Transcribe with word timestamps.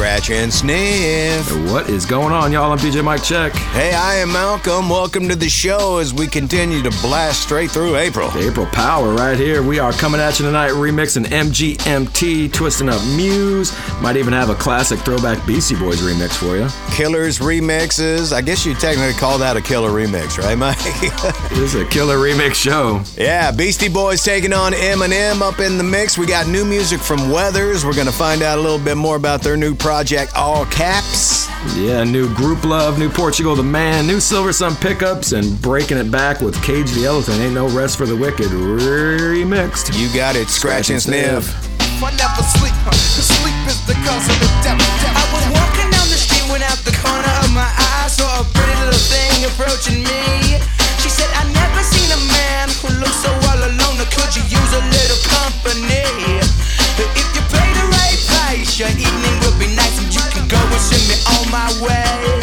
Scratch 0.00 0.30
and 0.30 0.50
sniff. 0.50 1.70
What 1.70 1.90
is 1.90 2.06
going 2.06 2.32
on, 2.32 2.52
y'all? 2.52 2.72
I'm 2.72 2.78
DJ 2.78 3.04
Mike 3.04 3.22
Czech. 3.22 3.52
Hey, 3.52 3.92
I 3.92 4.14
am 4.14 4.32
Malcolm. 4.32 4.88
Welcome 4.88 5.28
to 5.28 5.36
the 5.36 5.50
show 5.50 5.98
as 5.98 6.14
we 6.14 6.26
continue 6.26 6.82
to 6.82 6.90
blast 7.02 7.42
straight 7.42 7.70
through 7.70 7.96
April. 7.96 8.30
April 8.34 8.64
Power 8.64 9.12
right 9.12 9.36
here. 9.36 9.62
We 9.62 9.78
are 9.78 9.92
coming 9.92 10.18
at 10.18 10.40
you 10.40 10.46
tonight, 10.46 10.70
remixing 10.70 11.26
MGMT, 11.26 12.50
twisting 12.50 12.88
up 12.88 13.02
Muse. 13.14 13.76
Might 14.00 14.16
even 14.16 14.32
have 14.32 14.48
a 14.48 14.54
classic 14.54 15.00
throwback 15.00 15.46
Beastie 15.46 15.76
Boys 15.76 16.00
remix 16.00 16.34
for 16.34 16.56
you. 16.56 16.66
Killers 16.96 17.38
remixes. 17.38 18.32
I 18.32 18.40
guess 18.40 18.64
you 18.64 18.74
technically 18.76 19.12
call 19.20 19.36
that 19.36 19.58
a 19.58 19.60
killer 19.60 19.90
remix, 19.90 20.38
right, 20.38 20.56
Mike? 20.56 20.78
this 21.50 21.74
is 21.74 21.74
a 21.74 21.84
killer 21.84 22.16
remix 22.16 22.54
show. 22.54 23.02
Yeah, 23.22 23.50
Beastie 23.50 23.90
Boys 23.90 24.24
taking 24.24 24.54
on 24.54 24.72
Eminem 24.72 25.42
up 25.42 25.60
in 25.60 25.76
the 25.76 25.84
mix. 25.84 26.16
We 26.16 26.24
got 26.24 26.48
new 26.48 26.64
music 26.64 27.00
from 27.00 27.30
Weathers. 27.30 27.84
We're 27.84 27.92
going 27.92 28.06
to 28.06 28.12
find 28.12 28.40
out 28.40 28.56
a 28.56 28.62
little 28.62 28.82
bit 28.82 28.96
more 28.96 29.16
about 29.16 29.42
their 29.42 29.58
new 29.58 29.74
project, 29.74 29.89
All 29.90 30.64
Caps. 30.66 31.50
Yeah, 31.74 32.04
new 32.04 32.28
Grouplove, 32.34 32.96
new 32.96 33.10
Portugal 33.10 33.56
the 33.56 33.62
Man, 33.62 34.06
new 34.06 34.18
Silversun 34.18 34.80
Pickups, 34.80 35.32
and 35.32 35.60
breaking 35.60 35.98
it 35.98 36.12
back 36.12 36.40
with 36.40 36.54
Cage 36.62 36.92
the 36.92 37.06
Elephant. 37.06 37.42
Ain't 37.42 37.54
no 37.54 37.66
rest 37.68 37.98
for 37.98 38.06
the 38.06 38.14
wicked. 38.14 38.46
Remixed. 38.54 39.98
You 39.98 40.06
got 40.14 40.36
it. 40.36 40.48
Scratch, 40.48 40.90
and 40.90 41.02
sniff. 41.02 41.50
I 41.98 42.14
never 42.14 42.42
sleep, 42.54 42.72
huh? 42.86 42.94
Cause 42.94 43.28
sleep 43.34 43.58
is 43.66 43.82
the 43.90 43.98
cause 44.06 44.24
of 44.30 44.38
the 44.38 44.50
devil. 44.62 44.78
I 44.80 45.24
was 45.34 45.44
walking 45.58 45.90
down 45.90 46.06
the 46.06 46.16
street 46.22 46.46
when 46.54 46.62
out 46.62 46.78
the 46.86 46.94
corner 47.02 47.34
of 47.42 47.50
my 47.50 47.66
eye 47.66 48.06
saw 48.06 48.30
a 48.40 48.44
pretty 48.54 48.72
little 48.86 49.04
thing 49.10 49.42
approaching 49.42 50.06
me. 50.06 50.62
She 51.02 51.10
said, 51.10 51.28
I 51.34 51.50
never 51.50 51.82
seen 51.82 52.08
a 52.14 52.20
man 52.30 52.70
who 52.78 52.94
looks 53.02 53.26
so 53.26 53.34
all 53.50 53.58
alone. 53.58 53.98
Or 53.98 54.08
could 54.14 54.38
you 54.38 54.46
use 54.46 54.70
a 54.70 54.82
little 54.86 55.20
company? 55.34 56.06
If 56.94 57.26
you 57.34 57.42
pay 57.52 57.68
the 57.74 57.84
right 57.90 58.20
price, 58.32 58.78
your 58.78 58.88
evening 58.88 59.19
my 61.50 61.66
way. 61.82 62.40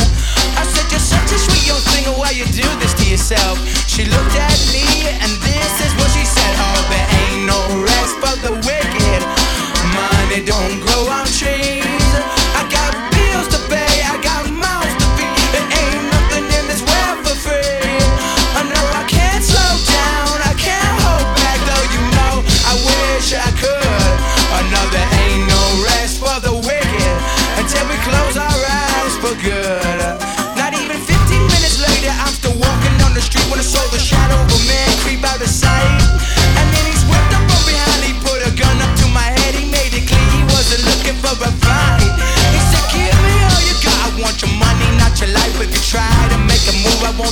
I 0.59 0.63
said, 0.67 0.91
You're 0.91 0.99
such 0.99 1.31
a 1.31 1.39
sweet 1.39 1.67
young 1.67 1.79
thing, 1.91 2.05
why 2.19 2.31
you 2.31 2.45
do 2.45 2.67
this 2.79 2.93
to 2.95 3.09
yourself? 3.09 3.57
She 3.87 4.05
looked 4.05 4.35
at 4.35 4.56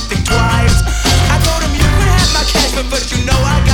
think 0.06 0.24
twice. 0.24 0.82
I 1.30 1.36
told 1.42 1.62
him 1.62 1.74
you 1.74 1.82
can 1.82 2.08
have 2.14 2.30
my 2.32 2.44
cash, 2.46 2.74
but 2.74 2.86
first 2.86 3.10
you 3.10 3.24
know 3.26 3.38
I 3.42 3.65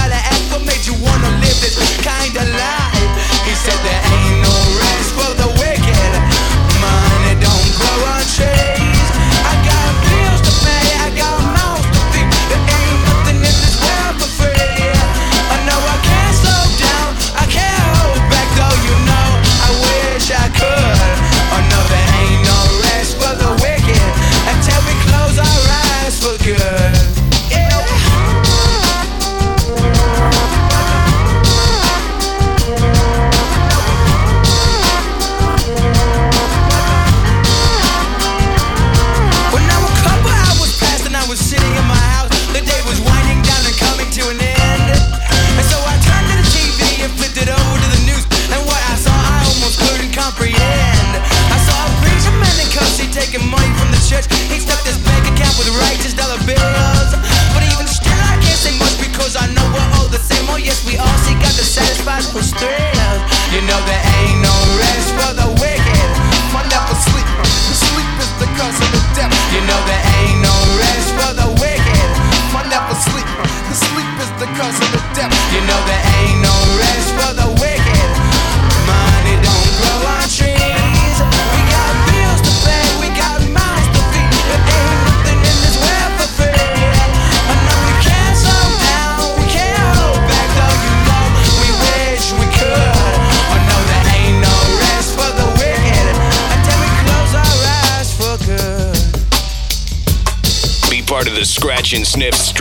of 101.94 102.51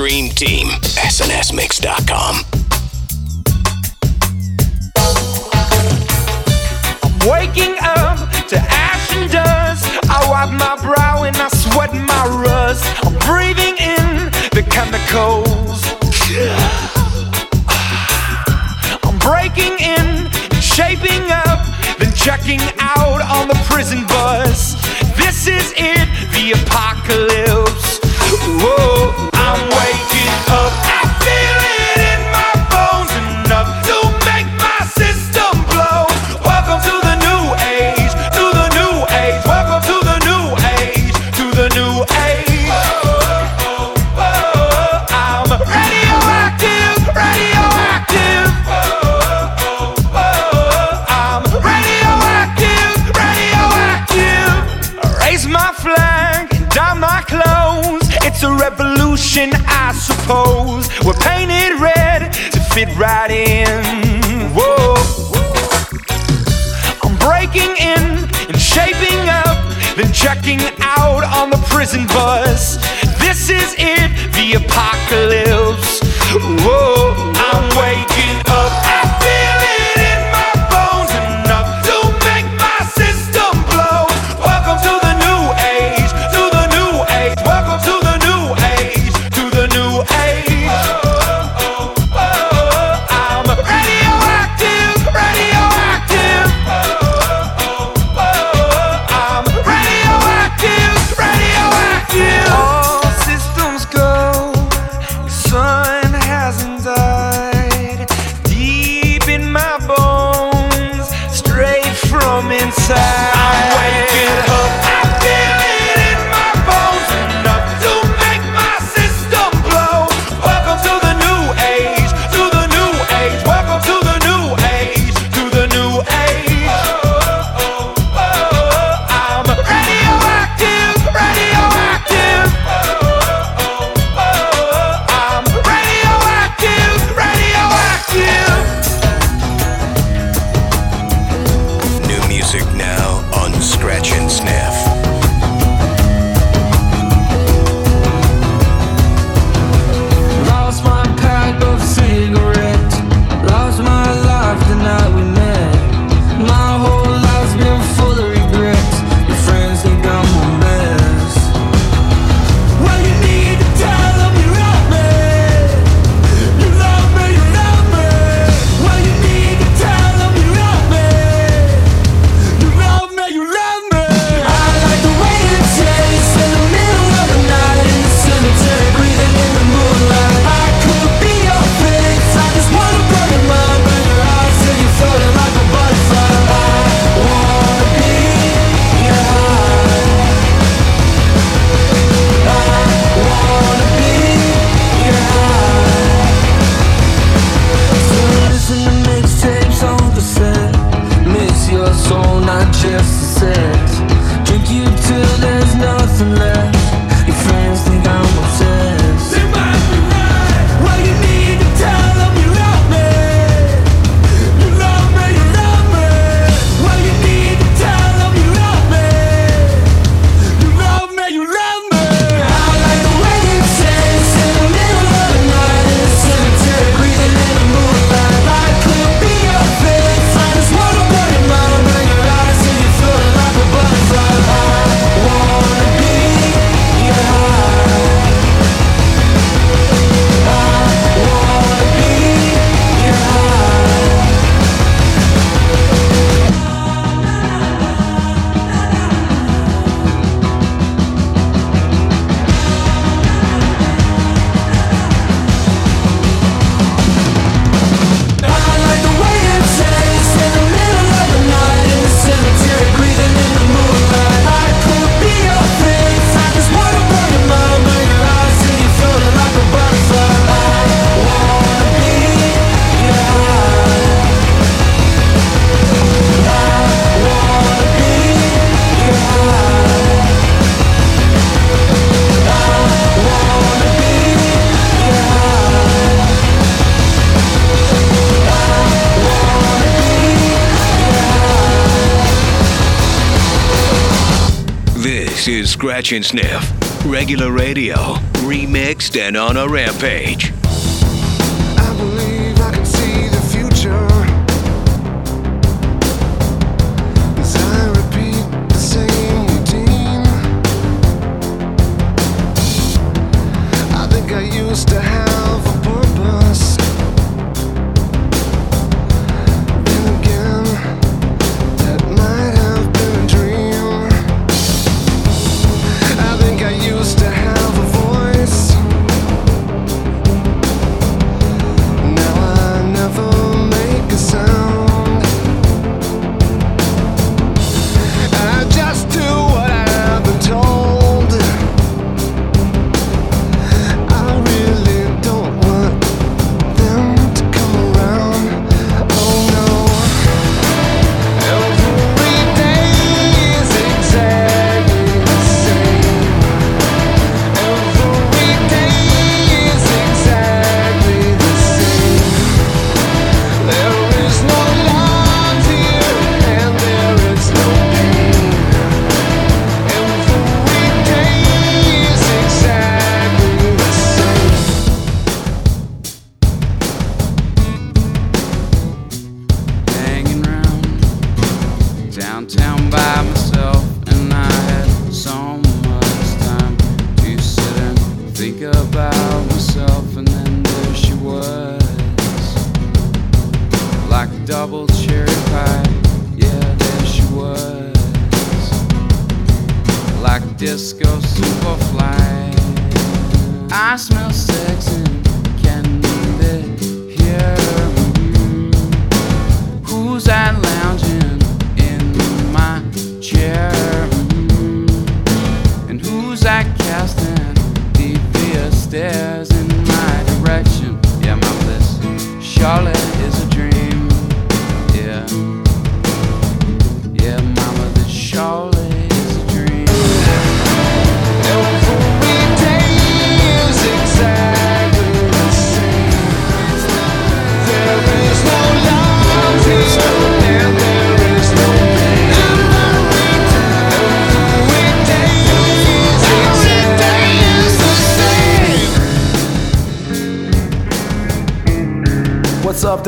and 296.11 296.25
Sniff. 296.25 297.05
Regular 297.05 297.51
radio, 297.51 297.95
remixed 298.43 299.19
and 299.19 299.37
on 299.37 299.55
a 299.55 299.67
rampage. 299.67 300.51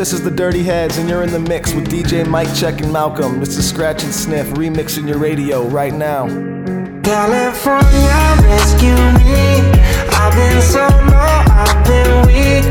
This 0.03 0.11
is 0.11 0.21
the 0.21 0.31
Dirty 0.31 0.63
Heads, 0.63 0.97
and 0.97 1.07
you're 1.07 1.23
in 1.23 1.31
the 1.31 1.39
mix 1.39 1.73
with 1.73 1.87
DJ 1.87 2.27
Mike 2.27 2.53
Czech 2.53 2.81
and 2.81 2.91
Malcolm. 2.91 3.39
This 3.39 3.55
is 3.55 3.69
Scratch 3.69 4.03
and 4.03 4.13
Sniff 4.13 4.47
remixing 4.47 5.07
your 5.07 5.17
radio 5.17 5.65
right 5.69 5.93
now. 5.93 6.27
California, 7.03 8.35
rescue 8.43 8.99
me. 9.15 9.63
I've 10.11 10.35
been 10.35 10.61
so 10.61 10.83
low, 11.07 11.39
I've 11.55 11.87
been 11.87 12.27
weak. 12.27 12.65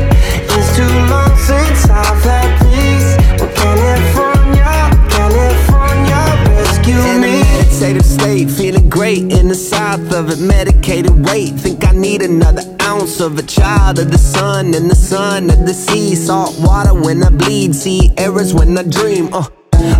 It's 0.45 0.75
too 0.77 0.85
long 1.09 1.35
since 1.37 1.89
I've 1.89 2.21
had 2.21 2.53
peace. 2.61 3.17
Well, 3.41 3.51
California, 3.55 4.93
California, 5.09 6.21
rescue 6.53 6.93
me. 6.93 7.09
In 7.09 7.17
a 7.17 7.19
me. 7.19 7.41
meditative 7.41 8.05
state, 8.05 8.51
feeling 8.51 8.87
great 8.89 9.23
in 9.33 9.47
the 9.47 9.55
south 9.97 10.13
of 10.13 10.29
it. 10.29 10.39
Medicated 10.39 11.25
weight, 11.25 11.53
think 11.53 11.87
I 11.87 11.91
need 11.91 12.21
another 12.21 12.63
ounce 12.81 13.19
of 13.19 13.37
a 13.37 13.43
child 13.43 13.99
of 13.99 14.11
the 14.11 14.17
sun 14.17 14.73
and 14.73 14.89
the 14.89 14.95
sun 14.95 15.49
of 15.49 15.59
the 15.65 15.73
sea. 15.73 16.15
Salt 16.15 16.55
water 16.59 16.93
when 16.93 17.23
I 17.23 17.29
bleed, 17.29 17.75
see 17.75 18.11
errors 18.17 18.53
when 18.53 18.77
I 18.77 18.83
dream. 18.83 19.33
Uh. 19.33 19.47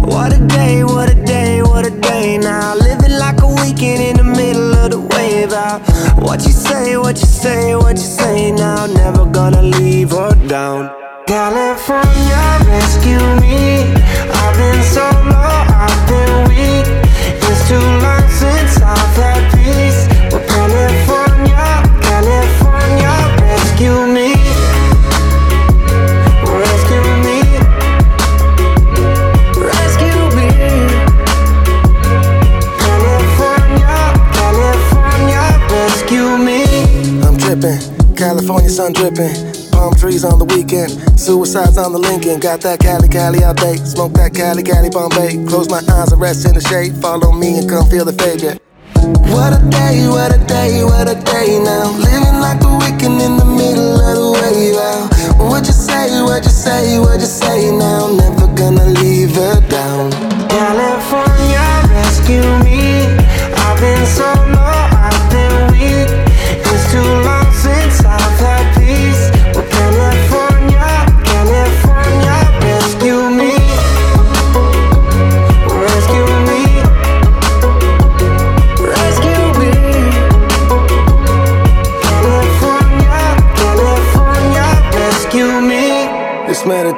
What 0.02 0.34
a 0.34 0.40
day, 0.48 0.84
what 0.84 1.10
a 1.10 1.26
day, 1.26 1.62
what 1.62 1.86
a 1.86 1.92
day 2.02 2.38
now. 2.38 2.76
Living 2.76 3.18
like 3.20 3.42
a 3.42 3.48
weekend 3.48 4.02
in 4.02 4.18
the 4.18 4.24
middle 4.24 4.74
of 4.74 4.92
the 4.92 5.00
wave 5.00 5.52
out. 5.54 5.82
What 6.22 6.44
you 6.46 6.52
say, 6.52 6.98
what 6.98 7.20
you 7.20 7.28
say, 7.28 7.76
what 7.76 7.98
you 7.98 8.10
say 8.22 8.52
now. 8.52 8.86
Never 8.86 9.26
gonna 9.26 9.62
leave 9.62 10.12
her 10.12 10.34
down. 10.48 10.93
Dripping. 38.94 39.34
Palm 39.72 39.94
trees 39.96 40.24
on 40.24 40.38
the 40.40 40.46
weekend, 40.46 40.92
suicides 41.20 41.78
on 41.78 41.92
the 41.92 42.00
Lincoln. 42.00 42.40
Got 42.40 42.62
that 42.62 42.80
Cali 42.80 43.10
Cali 43.10 43.44
out 43.44 43.58
date, 43.58 43.82
smoke 43.82 44.14
that 44.14 44.34
Cali 44.34 44.64
Cali 44.64 44.90
Bombay. 44.90 45.44
Close 45.50 45.68
my 45.70 45.82
eyes 45.92 46.12
and 46.14 46.22
rest 46.22 46.46
in 46.46 46.54
the 46.54 46.62
shade. 46.62 46.96
Follow 47.02 47.32
me 47.34 47.58
and 47.58 47.68
come 47.68 47.90
feel 47.90 48.06
the 48.06 48.14
fade. 48.14 48.60
What 49.34 49.52
a 49.52 49.62
day, 49.70 50.08
what 50.08 50.32
a 50.32 50.40
day, 50.46 50.84
what 50.86 51.10
a 51.10 51.18
day 51.26 51.60
now. 51.60 51.90
Living 52.00 52.38
like 52.40 52.62
a 52.64 52.72
weekend 52.80 53.20
in 53.20 53.36
the 53.36 53.50
middle 53.50 53.98
of 53.98 54.14
the 54.16 54.30
wave 54.40 54.78
out. 54.78 55.10
What 55.42 55.66
you 55.66 55.74
say, 55.74 56.22
what 56.22 56.46
you 56.46 56.54
say, 56.54 57.00
what 57.00 57.20
you 57.20 57.28
say 57.28 57.76
now. 57.76 58.08
Never 58.14 58.48
gonna 58.56 58.88
leave 59.02 59.36
her 59.36 59.60
down. 59.68 60.12
California, 60.48 61.66
rescue 61.92 62.46
me. 62.64 63.10
I've 63.58 63.80
been 63.82 64.06
so 64.06 64.30
low, 64.54 64.73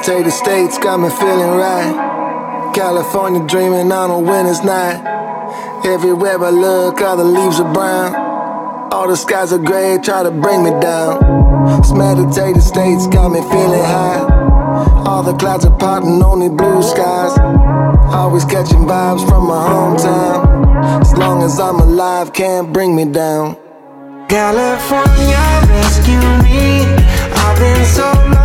Meditative 0.07 0.33
state's 0.33 0.77
got 0.77 0.99
me 0.99 1.09
feeling 1.09 1.57
right. 1.57 2.71
California 2.75 3.43
dreaming 3.47 3.91
on 3.91 4.11
a 4.11 4.19
winter's 4.19 4.63
night. 4.63 5.01
Everywhere 5.83 6.37
I 6.43 6.51
look, 6.51 7.01
all 7.01 7.17
the 7.17 7.23
leaves 7.23 7.59
are 7.59 7.73
brown. 7.73 8.13
All 8.93 9.07
the 9.07 9.17
skies 9.17 9.51
are 9.51 9.57
gray, 9.57 9.97
try 10.03 10.21
to 10.21 10.29
bring 10.29 10.63
me 10.63 10.69
down. 10.79 11.81
This 11.81 11.91
meditative 11.91 12.61
state's 12.61 13.07
got 13.07 13.29
me 13.29 13.41
feeling 13.49 13.83
high. 13.83 14.21
All 15.07 15.23
the 15.23 15.33
clouds 15.33 15.65
are 15.65 15.75
parting, 15.75 16.21
only 16.21 16.49
blue 16.49 16.83
skies. 16.83 17.35
Always 18.13 18.45
catching 18.45 18.85
vibes 18.85 19.27
from 19.27 19.47
my 19.47 19.65
hometown. 19.67 21.01
As 21.01 21.17
long 21.17 21.41
as 21.41 21.59
I'm 21.59 21.79
alive, 21.79 22.31
can't 22.31 22.71
bring 22.71 22.95
me 22.95 23.05
down. 23.05 23.57
California, 24.29 25.41
rescue 25.67 26.21
me. 26.45 26.85
I've 27.33 27.57
been 27.57 27.85
so 27.85 28.44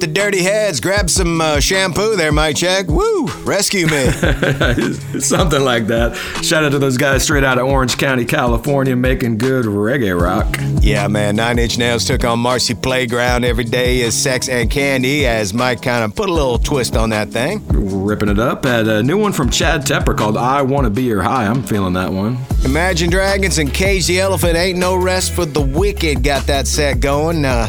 the 0.00 0.06
dirty 0.06 0.42
heads. 0.42 0.80
Grab 0.80 1.08
some 1.10 1.40
uh, 1.40 1.60
shampoo 1.60 2.16
there, 2.16 2.32
Mike 2.32 2.56
Czech. 2.56 2.86
Woo! 2.88 3.26
Rescue 3.44 3.86
me. 3.86 4.10
Something 5.20 5.62
like 5.62 5.86
that. 5.88 6.16
Shout 6.42 6.64
out 6.64 6.72
to 6.72 6.78
those 6.78 6.96
guys 6.96 7.22
straight 7.22 7.44
out 7.44 7.58
of 7.58 7.66
Orange 7.66 7.96
County, 7.96 8.24
California, 8.24 8.96
making 8.96 9.38
good 9.38 9.64
reggae 9.66 10.18
rock. 10.18 10.56
yeah, 10.82 11.06
man. 11.08 11.36
Nine 11.36 11.58
Inch 11.58 11.78
Nails 11.78 12.04
took 12.04 12.24
on 12.24 12.38
Marcy 12.38 12.74
Playground. 12.74 13.44
Every 13.44 13.64
day 13.64 14.00
is 14.00 14.14
sex 14.14 14.48
and 14.48 14.70
candy. 14.70 15.26
As 15.26 15.52
Mike 15.54 15.82
kind 15.82 16.04
of 16.04 16.14
put 16.14 16.28
a 16.28 16.32
little 16.32 16.58
twist 16.58 16.96
on 16.96 17.10
that 17.10 17.28
thing. 17.30 17.62
Ripping 17.68 18.28
it 18.28 18.38
up. 18.38 18.64
Had 18.64 18.88
a 18.88 19.02
new 19.02 19.18
one 19.18 19.32
from 19.32 19.50
Chad 19.50 19.82
Tepper 19.82 20.16
called 20.16 20.36
I 20.36 20.62
Wanna 20.62 20.90
Be 20.90 21.02
Your 21.04 21.22
High. 21.22 21.46
I'm 21.46 21.62
feeling 21.62 21.92
that 21.94 22.12
one. 22.12 22.38
Imagine 22.64 23.10
Dragons 23.10 23.58
and 23.58 23.72
Cage 23.72 24.06
the 24.06 24.18
Elephant. 24.20 24.56
Ain't 24.56 24.78
no 24.78 24.96
rest 24.96 25.32
for 25.32 25.44
the 25.44 25.60
wicked. 25.60 26.22
Got 26.24 26.46
that 26.46 26.66
set 26.66 27.00
going. 27.00 27.44
Uh, 27.44 27.66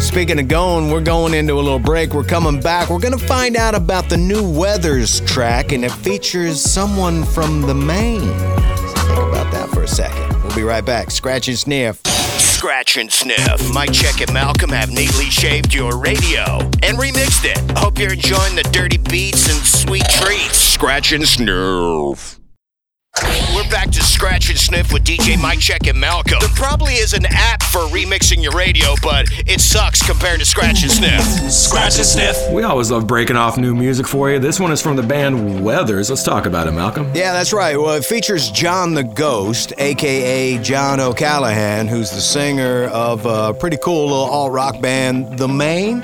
speaking 0.00 0.38
of 0.40 0.48
going, 0.48 0.90
we're 0.90 1.00
going 1.00 1.34
into 1.34 1.54
a 1.54 1.62
little 1.62 1.69
break. 1.78 2.12
We're 2.12 2.24
coming 2.24 2.60
back. 2.60 2.90
We're 2.90 3.00
going 3.00 3.18
to 3.18 3.26
find 3.26 3.56
out 3.56 3.74
about 3.74 4.08
the 4.08 4.16
new 4.16 4.42
Weathers 4.42 5.20
track, 5.20 5.72
and 5.72 5.84
it 5.84 5.92
features 5.92 6.60
someone 6.60 7.24
from 7.24 7.62
the 7.62 7.74
Maine. 7.74 8.20
Think 8.20 9.28
about 9.28 9.52
that 9.52 9.68
for 9.72 9.82
a 9.82 9.88
second. 9.88 10.42
We'll 10.42 10.54
be 10.56 10.62
right 10.62 10.84
back. 10.84 11.10
Scratch 11.10 11.48
and 11.48 11.58
sniff. 11.58 12.00
Scratch 12.38 12.96
and 12.96 13.10
Sniff. 13.10 13.72
Mike 13.72 13.92
Czech 13.92 14.20
and 14.20 14.32
Malcolm 14.32 14.70
have 14.70 14.90
neatly 14.90 15.26
shaved 15.26 15.72
your 15.72 15.98
radio 15.98 16.58
and 16.82 16.98
remixed 16.98 17.44
it. 17.44 17.78
Hope 17.78 17.98
you're 17.98 18.12
enjoying 18.12 18.54
the 18.54 18.62
dirty 18.70 18.98
beats 18.98 19.48
and 19.48 19.64
sweet 19.66 20.04
treats. 20.10 20.58
Scratch 20.58 21.12
and 21.12 21.26
Sniff. 21.26 22.39
We're 23.22 23.68
back 23.68 23.90
to 23.90 24.02
Scratch 24.02 24.48
and 24.48 24.58
Sniff 24.58 24.92
with 24.92 25.04
DJ 25.04 25.38
Mike 25.40 25.58
Czech 25.58 25.86
and 25.86 26.00
Malcolm. 26.00 26.38
There 26.40 26.48
probably 26.54 26.94
is 26.94 27.12
an 27.12 27.26
app 27.26 27.62
for 27.62 27.80
remixing 27.80 28.42
your 28.42 28.52
radio, 28.52 28.94
but 29.02 29.26
it 29.46 29.60
sucks 29.60 30.04
compared 30.04 30.40
to 30.40 30.46
Scratch 30.46 30.82
and 30.82 30.90
Sniff. 30.90 31.22
Scratch 31.52 31.96
and 31.96 32.06
Sniff. 32.06 32.50
We 32.50 32.62
always 32.62 32.90
love 32.90 33.06
breaking 33.06 33.36
off 33.36 33.58
new 33.58 33.74
music 33.74 34.06
for 34.08 34.30
you. 34.30 34.38
This 34.38 34.58
one 34.58 34.72
is 34.72 34.80
from 34.80 34.96
the 34.96 35.02
band 35.02 35.62
Weathers. 35.62 36.08
Let's 36.08 36.22
talk 36.22 36.46
about 36.46 36.66
it, 36.66 36.72
Malcolm. 36.72 37.04
Yeah, 37.14 37.32
that's 37.32 37.52
right. 37.52 37.76
Well, 37.76 37.94
it 37.94 38.04
features 38.04 38.50
John 38.50 38.94
the 38.94 39.04
Ghost, 39.04 39.74
aka 39.76 40.56
John 40.58 40.98
O'Callaghan, 40.98 41.88
who's 41.88 42.10
the 42.10 42.20
singer 42.20 42.84
of 42.84 43.26
a 43.26 43.52
pretty 43.52 43.76
cool 43.76 44.06
little 44.06 44.24
alt 44.24 44.52
rock 44.52 44.80
band, 44.80 45.36
The 45.36 45.48
Maine. 45.48 46.02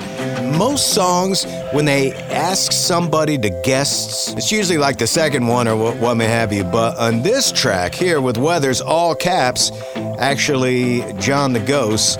Most 0.57 0.93
songs, 0.93 1.45
when 1.71 1.85
they 1.85 2.13
ask 2.13 2.71
somebody 2.71 3.37
to 3.37 3.49
guess, 3.63 4.33
it's 4.33 4.51
usually 4.51 4.77
like 4.77 4.97
the 4.97 5.07
second 5.07 5.47
one 5.47 5.67
or 5.67 5.75
what, 5.75 5.97
what 5.97 6.15
may 6.15 6.27
have 6.27 6.53
you, 6.53 6.63
but. 6.63 6.95
Uh, 6.97 7.06
on 7.07 7.21
this 7.21 7.53
track 7.53 7.95
here 7.95 8.19
with 8.19 8.35
Weathers 8.37 8.81
all 8.81 9.15
caps, 9.15 9.71
actually, 10.19 11.05
John 11.13 11.53
the 11.53 11.59
Ghost 11.61 12.19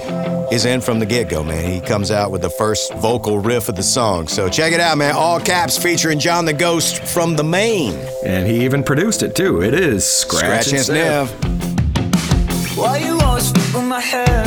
is 0.50 0.64
in 0.64 0.80
from 0.80 1.00
the 1.00 1.06
get 1.06 1.28
go, 1.28 1.44
man. 1.44 1.70
He 1.70 1.82
comes 1.82 2.10
out 2.10 2.32
with 2.32 2.42
the 2.42 2.50
first 2.50 2.94
vocal 2.94 3.40
riff 3.40 3.68
of 3.68 3.76
the 3.76 3.84
song. 3.84 4.30
So 4.30 4.48
check 4.48 4.72
it 4.72 4.80
out, 4.80 4.98
man. 4.98 5.14
All 5.14 5.42
caps 5.42 5.78
featuring 5.78 6.20
John 6.20 6.46
the 6.46 6.54
Ghost 6.54 7.04
from 7.04 7.36
the 7.36 7.44
Maine, 7.44 8.00
And 8.26 8.48
he 8.48 8.64
even 8.64 8.82
produced 8.82 9.24
it, 9.24 9.36
too. 9.36 9.62
It 9.62 9.74
is 9.74 10.06
Scratch, 10.06 10.68
Scratch 10.68 10.72
and 10.72 10.82
Sniff. 10.82 12.78
Why 12.78 13.00
you 13.00 13.20
always 13.20 13.52
my 13.76 14.00
head? 14.00 14.47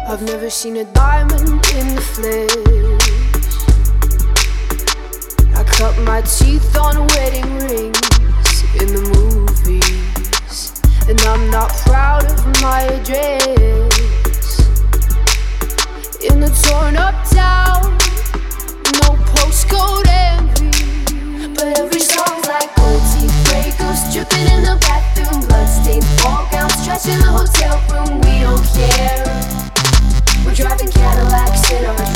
I've 0.07 0.21
never 0.21 0.49
seen 0.49 0.77
a 0.77 0.85
diamond 0.85 1.65
in 1.75 1.95
the 1.95 2.01
flesh. 2.13 2.51
I 5.55 5.63
cut 5.63 5.97
my 6.03 6.21
teeth 6.21 6.77
on 6.77 7.07
wedding 7.07 7.57
rings 7.59 8.63
in 8.79 8.87
the 8.93 9.01
movies, 9.15 10.81
and 11.09 11.19
I'm 11.21 11.49
not 11.49 11.71
proud 11.87 12.25
of 12.25 12.45
my 12.61 12.81
address. 12.81 14.59
In 16.23 16.39
the 16.39 16.49
torn 16.69 16.95
up 16.95 17.15
town, 17.29 17.97
no 19.01 19.15
postcode 19.33 20.07
envy, 20.07 21.53
but 21.53 21.79
every 21.79 21.99
song. 21.99 22.34
Juice 23.95 24.13
dripping 24.13 24.47
in 24.51 24.63
the 24.63 24.77
bathroom, 24.81 25.47
bloodstains, 25.47 26.05
all 26.25 26.45
gowns, 26.51 26.83
trash 26.83 27.07
in 27.07 27.17
the 27.19 27.31
hotel 27.31 27.79
room. 27.87 28.19
We 28.19 28.41
don't 28.41 28.61
care. 28.75 29.23
We're 30.45 30.53
driving 30.53 30.91
Cadillacs 30.91 31.71
in 31.71 31.85
our 31.85 32.14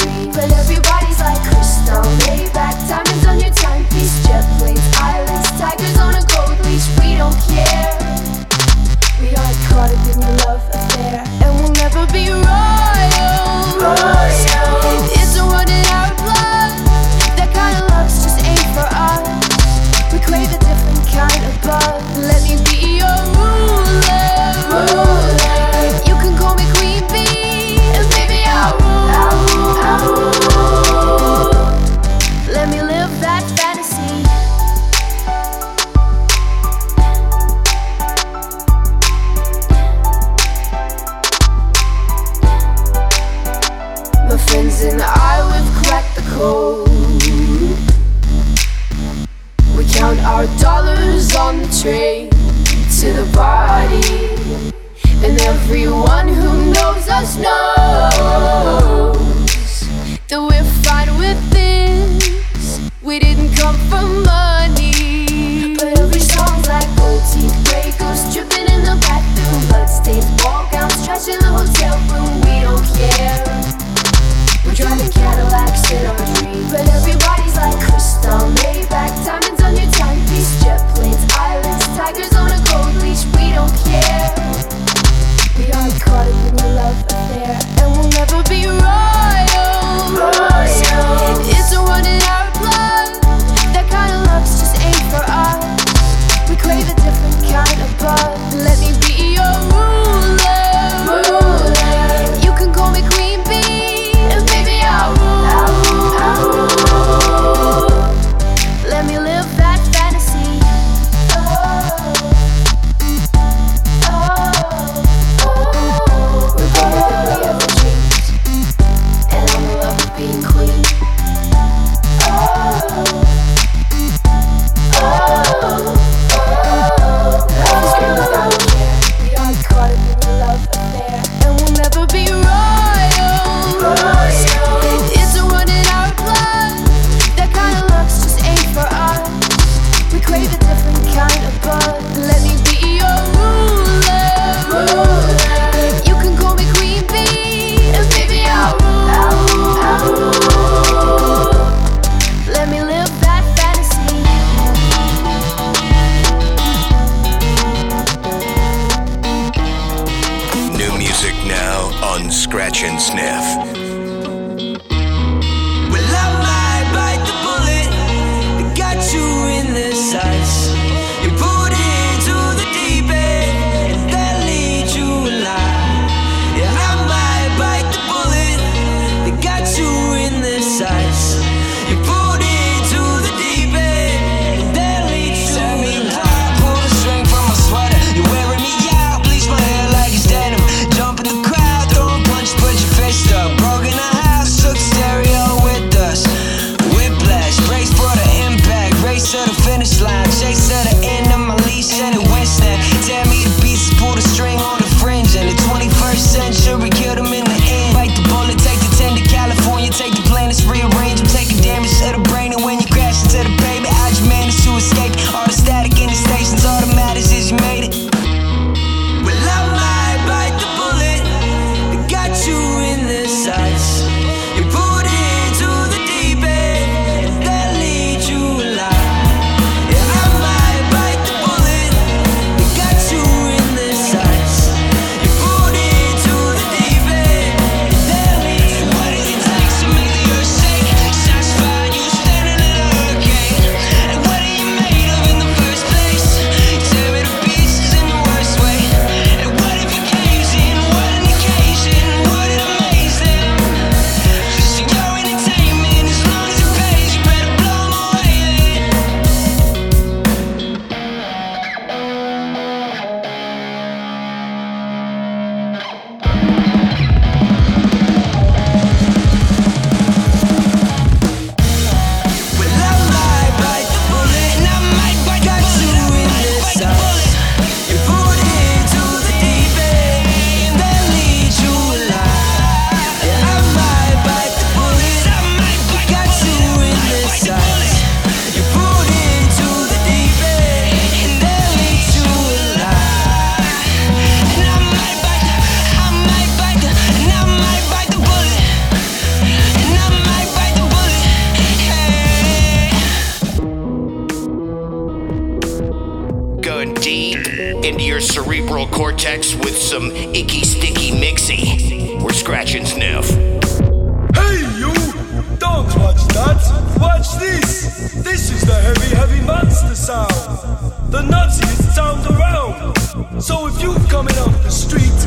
The 321.10 321.24
Nazis 321.24 321.96
sound 321.96 322.24
around. 322.28 323.42
So 323.42 323.68
if 323.68 323.82
you 323.82 323.96
coming 324.10 324.38
up 324.38 324.52
the 324.62 324.70
street, 324.70 325.19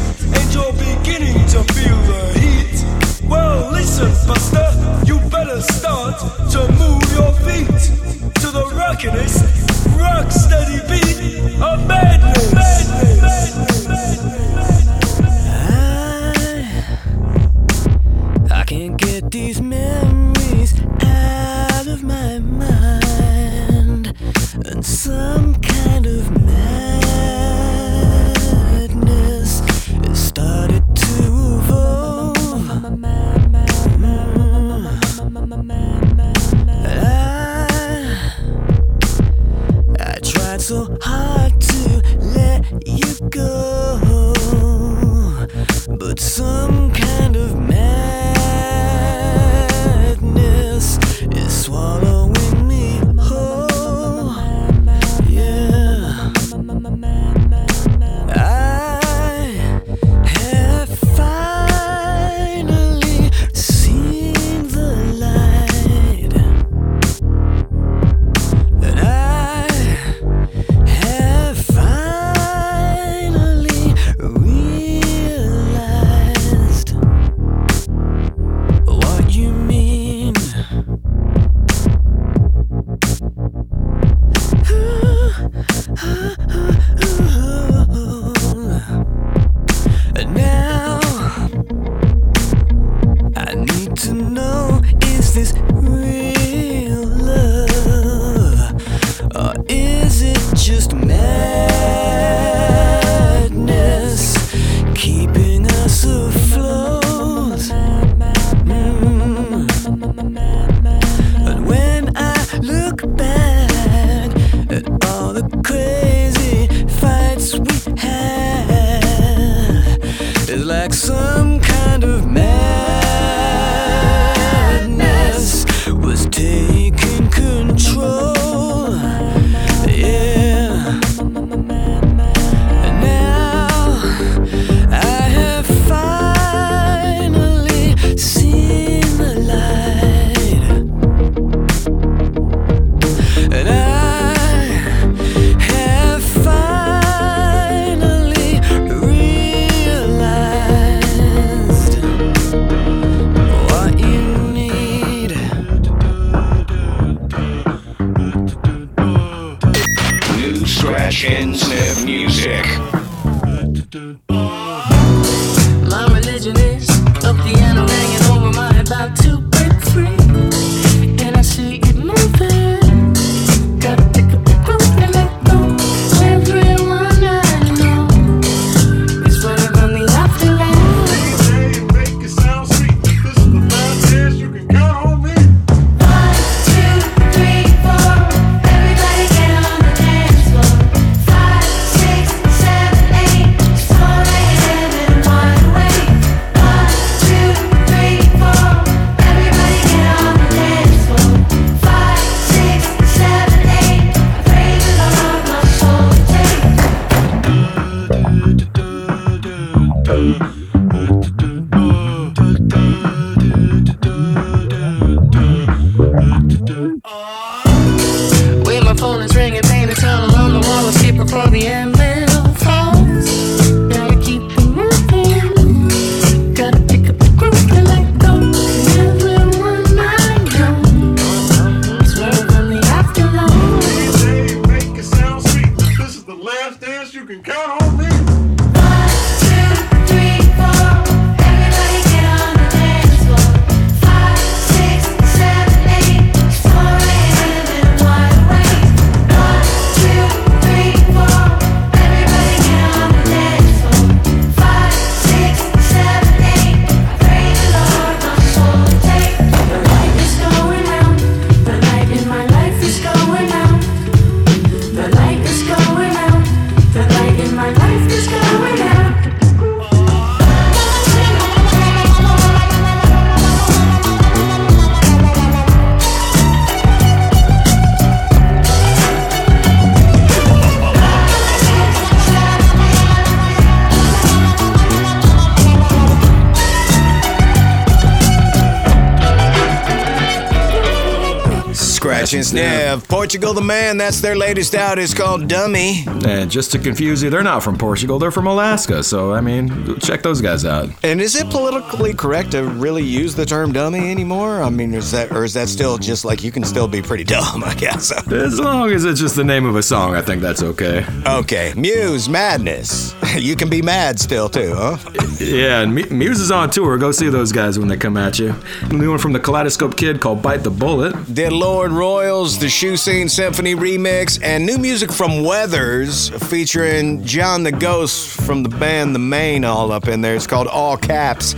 Portugal 293.33 293.55
the 293.55 293.63
Man, 293.63 293.97
that's 293.97 294.21
their 294.21 294.37
latest 294.37 294.75
out. 294.75 294.99
It's 294.99 295.15
called 295.15 295.49
Dummy. 295.49 296.05
And 296.27 296.51
just 296.51 296.71
to 296.73 296.79
confuse 296.79 297.23
you, 297.23 297.31
they're 297.31 297.43
not 297.43 297.63
from 297.63 297.79
Portugal, 297.79 298.19
they're 298.19 298.31
from 298.31 298.47
Alaska. 298.47 299.03
So, 299.03 299.33
I 299.33 299.41
mean, 299.41 299.99
check 300.01 300.23
those 300.23 300.43
guys 300.43 300.67
out. 300.67 300.91
And 301.03 301.19
is 301.19 301.35
it 301.35 301.49
politically 301.49 302.13
correct 302.13 302.51
to 302.51 302.63
really 302.65 303.03
use 303.03 303.35
the 303.35 303.47
term 303.47 303.73
dummy 303.73 304.11
anymore? 304.11 304.63
I 304.63 304.69
mean, 304.69 304.93
is 304.93 305.13
that 305.13 305.33
or 305.33 305.45
is 305.45 305.55
that 305.55 305.71
still 305.71 305.97
just 305.97 306.27
like 306.27 306.45
you 306.45 306.53
can 306.53 306.63
still 306.63 306.87
be 306.87 307.01
pretty 307.01 307.25
dumb, 307.25 307.65
I 307.65 307.75
guess. 307.75 308.13
As 308.31 308.61
long 308.61 308.91
as 308.93 309.07
it's 309.07 309.19
just 309.19 309.37
the 309.37 309.45
name 309.45 309.65
of 309.65 309.77
a 309.77 309.83
song, 309.83 310.15
I 310.15 310.21
think 310.21 310.43
that's 310.43 310.63
okay. 310.63 311.07
Okay, 311.27 311.73
Muse 311.75 312.29
Madness. 312.29 313.15
You 313.35 313.57
can 313.57 313.71
be 313.71 313.81
mad 313.81 314.21
still 314.21 314.51
too, 314.51 314.75
huh? 314.77 314.99
Yeah, 315.43 315.81
and 315.81 315.95
Muse 315.95 316.41
is 316.41 316.51
on 316.51 316.71
tour. 316.71 316.97
Go 316.99 317.13
see 317.13 317.29
those 317.29 317.53
guys 317.53 317.79
when 317.79 317.89
they 317.89 317.97
come 317.97 318.17
at 318.17 318.39
you. 318.39 318.55
New 318.91 319.11
one 319.11 319.19
from 319.19 319.33
the 319.33 319.41
Kaleidoscope 319.41 319.97
Kid 319.97 320.21
called 320.21 320.43
Bite 320.43 320.63
the 320.63 320.71
Bullet. 320.71 321.35
Dead 321.35 321.53
Lorde 321.53 321.93
Royals, 321.93 322.59
the 322.59 322.69
Shoe 322.69 322.97
Scene 322.97 323.29
Symphony 323.29 323.75
remix, 323.75 324.39
and 324.43 324.65
new 324.67 324.79
music 324.79 325.13
from 325.13 325.43
Weathers 325.43 326.31
featuring 326.49 327.25
John 327.25 327.63
the 327.63 327.73
Ghost 327.73 328.41
from 328.41 328.63
the 328.63 328.69
band 328.69 329.15
The 329.15 329.19
Maine 329.19 329.65
all 329.65 329.93
up 329.93 330.09
in 330.09 330.21
there. 330.21 330.35
It's 330.35 330.47
called 330.47 330.69
All 330.69 330.97
Caps. 330.97 331.55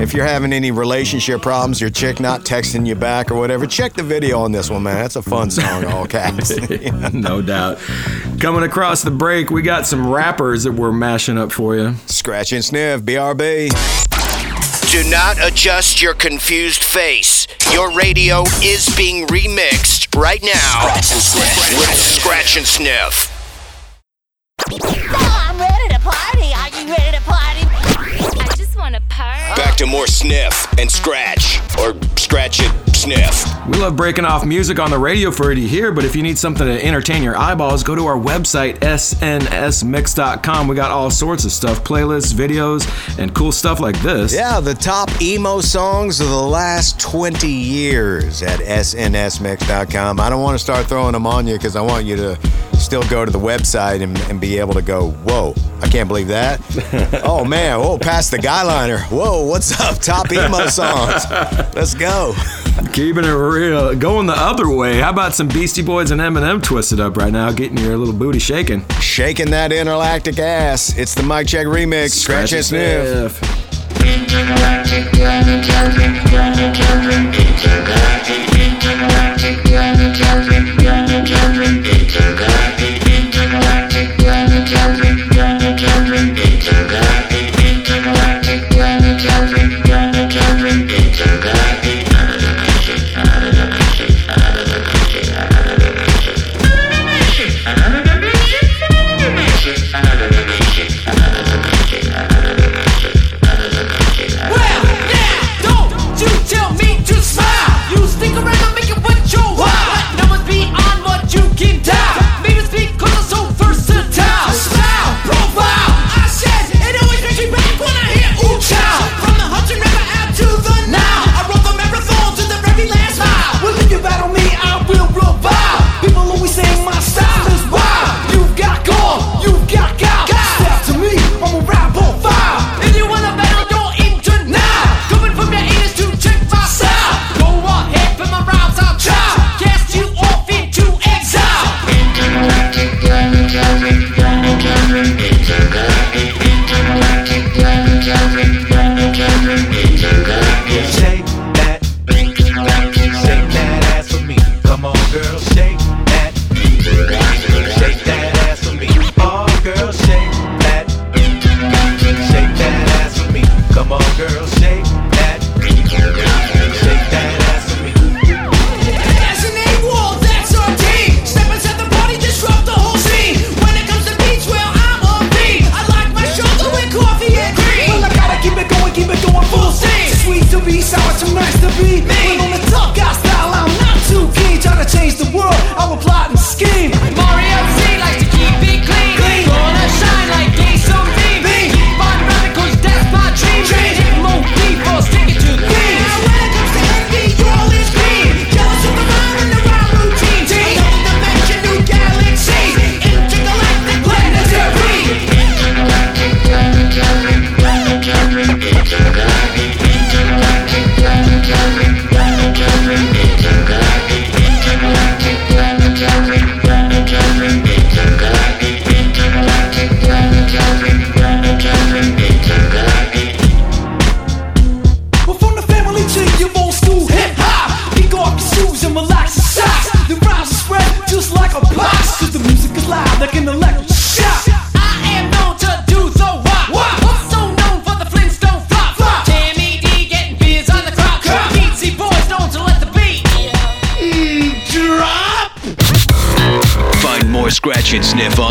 If 0.00 0.14
you're 0.14 0.26
having 0.26 0.52
any 0.52 0.70
relationship 0.70 1.42
problems, 1.42 1.80
your 1.80 1.90
chick 1.90 2.20
not 2.20 2.42
texting 2.42 2.86
you 2.86 2.94
back 2.94 3.32
or 3.32 3.34
whatever, 3.34 3.66
check 3.66 3.94
the 3.94 4.04
video 4.04 4.38
on 4.38 4.52
this 4.52 4.70
one, 4.70 4.84
man. 4.84 4.94
That's 4.94 5.16
a 5.16 5.22
fun 5.22 5.50
song, 5.50 5.84
All 5.86 6.06
Caps. 6.06 6.56
no 7.12 7.42
doubt. 7.42 7.78
Coming 8.40 8.62
across 8.62 9.02
the 9.02 9.10
break, 9.10 9.50
we 9.50 9.62
got 9.62 9.84
some 9.84 10.08
rappers 10.08 10.62
that 10.62 10.70
we're 10.70 10.92
mashing 10.92 11.36
up 11.36 11.50
for 11.50 11.74
you. 11.74 11.94
Scratch 12.06 12.52
and 12.52 12.64
sniff, 12.64 13.02
BRB. 13.02 13.70
Do 14.92 15.10
not 15.10 15.36
adjust 15.42 16.00
your 16.00 16.14
confused 16.14 16.84
face. 16.84 17.48
Your 17.72 17.92
radio 17.96 18.44
is 18.62 18.88
being 18.96 19.26
remixed 19.26 20.16
right 20.16 20.40
now 20.40 20.94
with 20.94 21.04
Scratch 21.04 22.56
and 22.56 22.64
Sniff. 22.64 23.34
I'm 24.70 25.58
ready 25.58 25.88
to 25.88 25.98
party. 25.98 26.52
Are 26.54 26.68
you 26.80 26.94
ready 26.94 27.16
to 27.16 27.22
party? 27.24 27.66
I 28.40 28.54
just 28.56 28.78
want 28.78 28.94
to 28.94 29.00
party. 29.08 29.60
Back 29.60 29.76
to 29.78 29.86
more 29.86 30.06
Sniff 30.06 30.66
and 30.78 30.88
Scratch, 30.88 31.58
or 31.80 31.96
Scratch 32.16 32.60
it, 32.60 32.72
Sniff. 33.08 33.66
We 33.66 33.78
love 33.78 33.96
breaking 33.96 34.26
off 34.26 34.44
music 34.44 34.78
on 34.78 34.90
the 34.90 34.98
radio 34.98 35.30
for 35.30 35.50
you 35.50 35.62
to 35.62 35.66
hear, 35.66 35.92
but 35.92 36.04
if 36.04 36.14
you 36.14 36.22
need 36.22 36.36
something 36.38 36.66
to 36.66 36.84
entertain 36.84 37.22
your 37.22 37.38
eyeballs, 37.38 37.82
go 37.82 37.94
to 37.94 38.04
our 38.06 38.18
website, 38.18 38.78
snsmix.com. 38.80 40.68
We 40.68 40.76
got 40.76 40.90
all 40.90 41.10
sorts 41.10 41.46
of 41.46 41.52
stuff 41.52 41.82
playlists, 41.84 42.34
videos, 42.34 42.86
and 43.18 43.34
cool 43.34 43.50
stuff 43.50 43.80
like 43.80 43.98
this. 44.00 44.34
Yeah, 44.34 44.60
the 44.60 44.74
top 44.74 45.10
emo 45.22 45.60
songs 45.60 46.20
of 46.20 46.28
the 46.28 46.36
last 46.36 47.00
20 47.00 47.48
years 47.48 48.42
at 48.42 48.60
snsmix.com. 48.60 50.20
I 50.20 50.28
don't 50.28 50.42
want 50.42 50.58
to 50.58 50.62
start 50.62 50.86
throwing 50.86 51.12
them 51.12 51.26
on 51.26 51.46
you 51.46 51.54
because 51.54 51.76
I 51.76 51.80
want 51.80 52.04
you 52.04 52.16
to 52.16 52.38
still 52.78 53.06
go 53.08 53.24
to 53.24 53.30
the 53.30 53.40
website 53.40 54.02
and, 54.02 54.18
and 54.30 54.38
be 54.38 54.58
able 54.58 54.74
to 54.74 54.82
go, 54.82 55.10
whoa, 55.10 55.54
I 55.80 55.88
can't 55.88 56.08
believe 56.08 56.28
that. 56.28 56.60
oh 57.24 57.44
man, 57.44 57.76
oh, 57.76 57.80
whoa, 57.80 57.98
past 57.98 58.30
the 58.30 58.38
guy 58.38 58.62
liner. 58.62 58.98
Whoa, 59.04 59.44
what's 59.44 59.80
up? 59.80 59.98
Top 59.98 60.30
emo 60.30 60.66
songs. 60.66 61.24
Let's 61.74 61.94
go. 61.94 62.34
Keeping 62.92 63.24
it 63.24 63.28
real. 63.28 63.94
Going 63.94 64.26
the 64.26 64.34
other 64.36 64.68
way. 64.68 65.00
How 65.00 65.10
about 65.10 65.34
some 65.34 65.48
Beastie 65.48 65.82
Boys 65.82 66.10
and 66.10 66.20
Eminem 66.20 66.62
twisted 66.62 67.00
up 67.00 67.16
right 67.16 67.32
now, 67.32 67.52
getting 67.52 67.78
your 67.78 67.96
little 67.96 68.14
booty 68.14 68.38
shaking? 68.38 68.88
Shaking 69.00 69.50
that 69.50 69.72
Intergalactic 69.72 70.38
ass. 70.38 70.96
It's 70.96 71.14
the 71.14 71.22
Mike 71.22 71.46
Czech 71.46 71.66
remix. 71.66 72.10
Scratch, 72.10 72.52
and 72.52 72.64
sniff. 72.64 73.40
Well, 73.42 73.58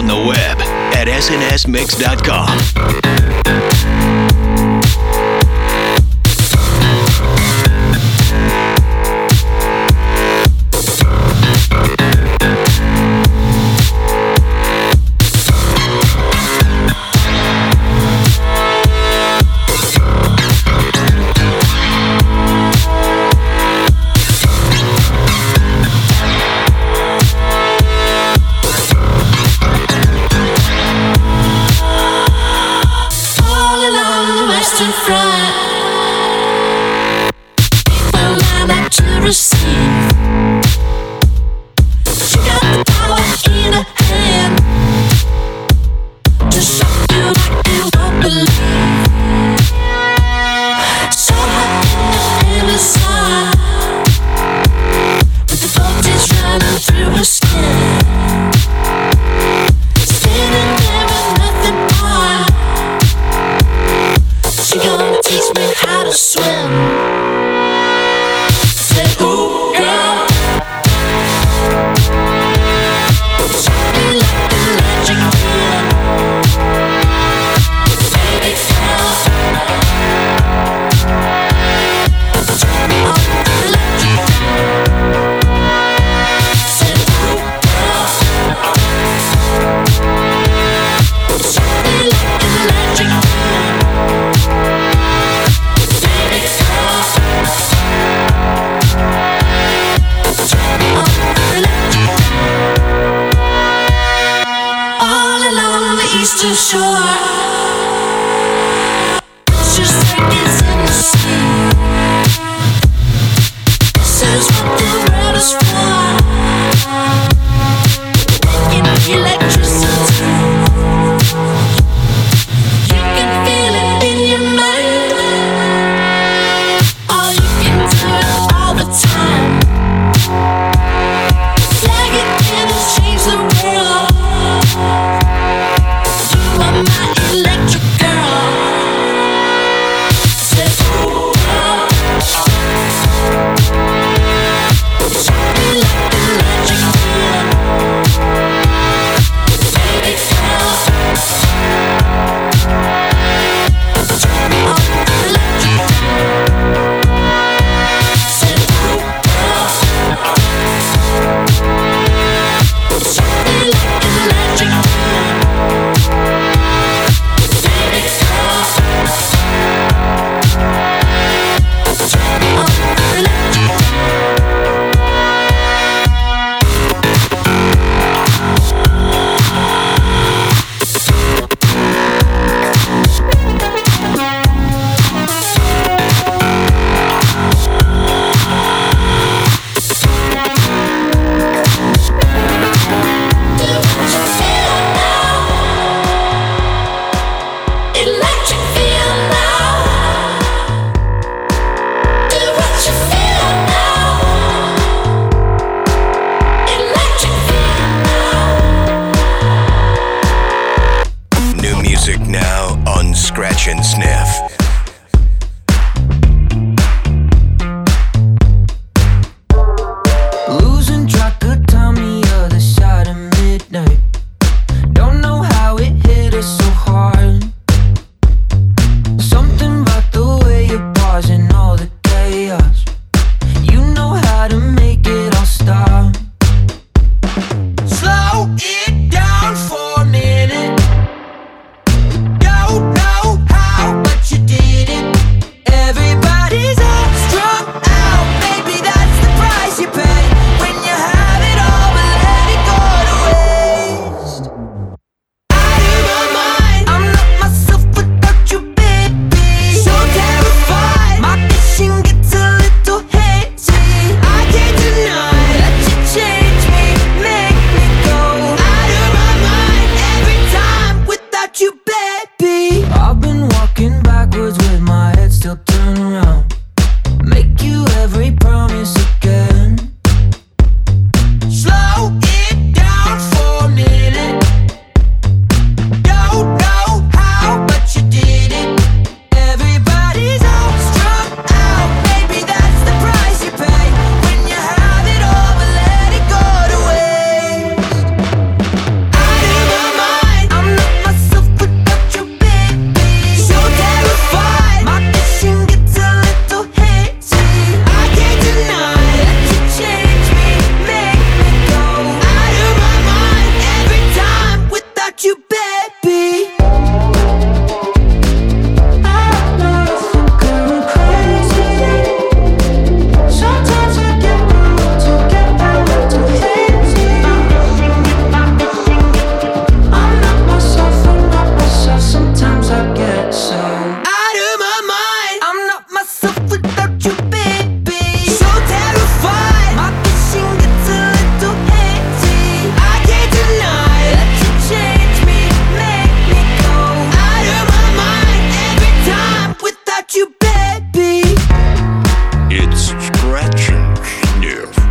the 0.08 0.16
web 0.16 0.62
at 0.94 1.08
snsmix.com. 1.08 3.27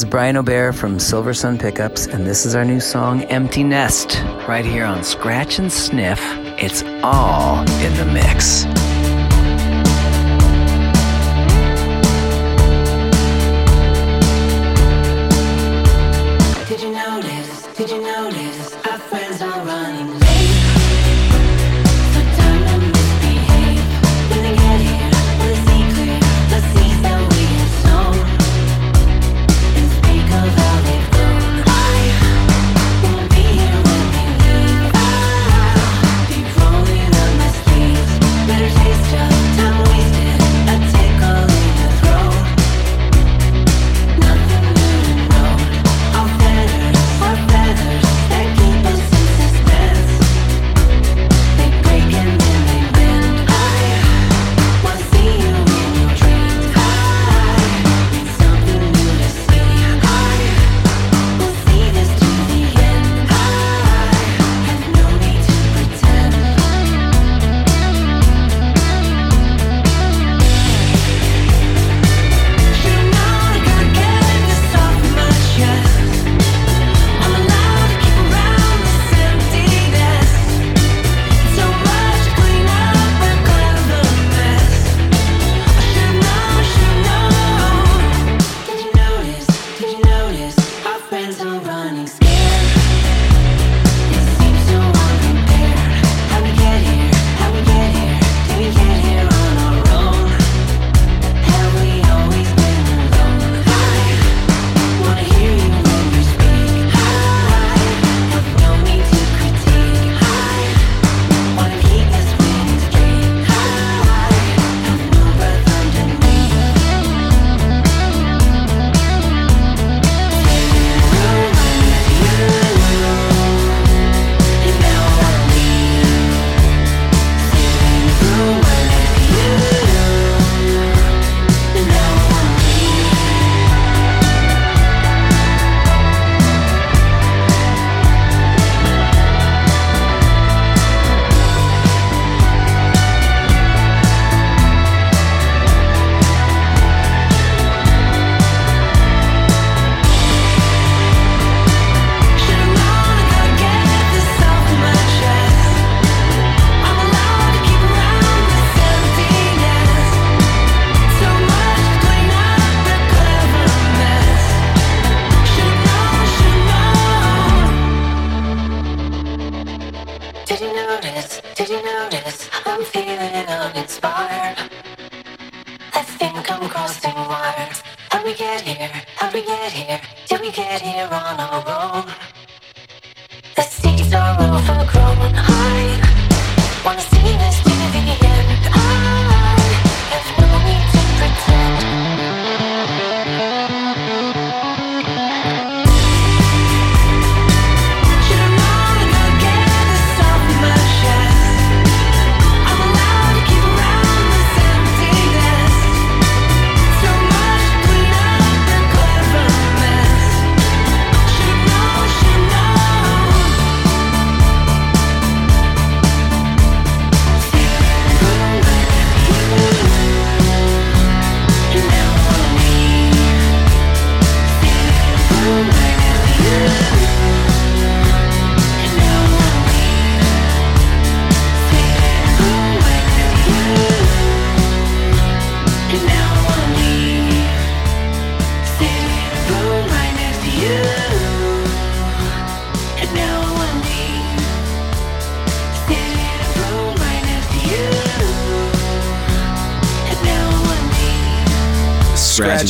is 0.00 0.04
Brian 0.06 0.36
Aubert 0.36 0.72
from 0.72 0.96
Silversun 0.96 1.60
Pickups, 1.60 2.06
and 2.06 2.26
this 2.26 2.46
is 2.46 2.54
our 2.54 2.64
new 2.64 2.80
song, 2.80 3.22
Empty 3.24 3.64
Nest, 3.64 4.22
right 4.48 4.64
here 4.64 4.84
on 4.86 5.04
Scratch 5.04 5.58
and 5.58 5.70
Sniff. 5.70 6.20
It's 6.58 6.82
all 7.02 7.60
in 7.82 7.94
the 7.96 8.06
mix. 8.06 8.64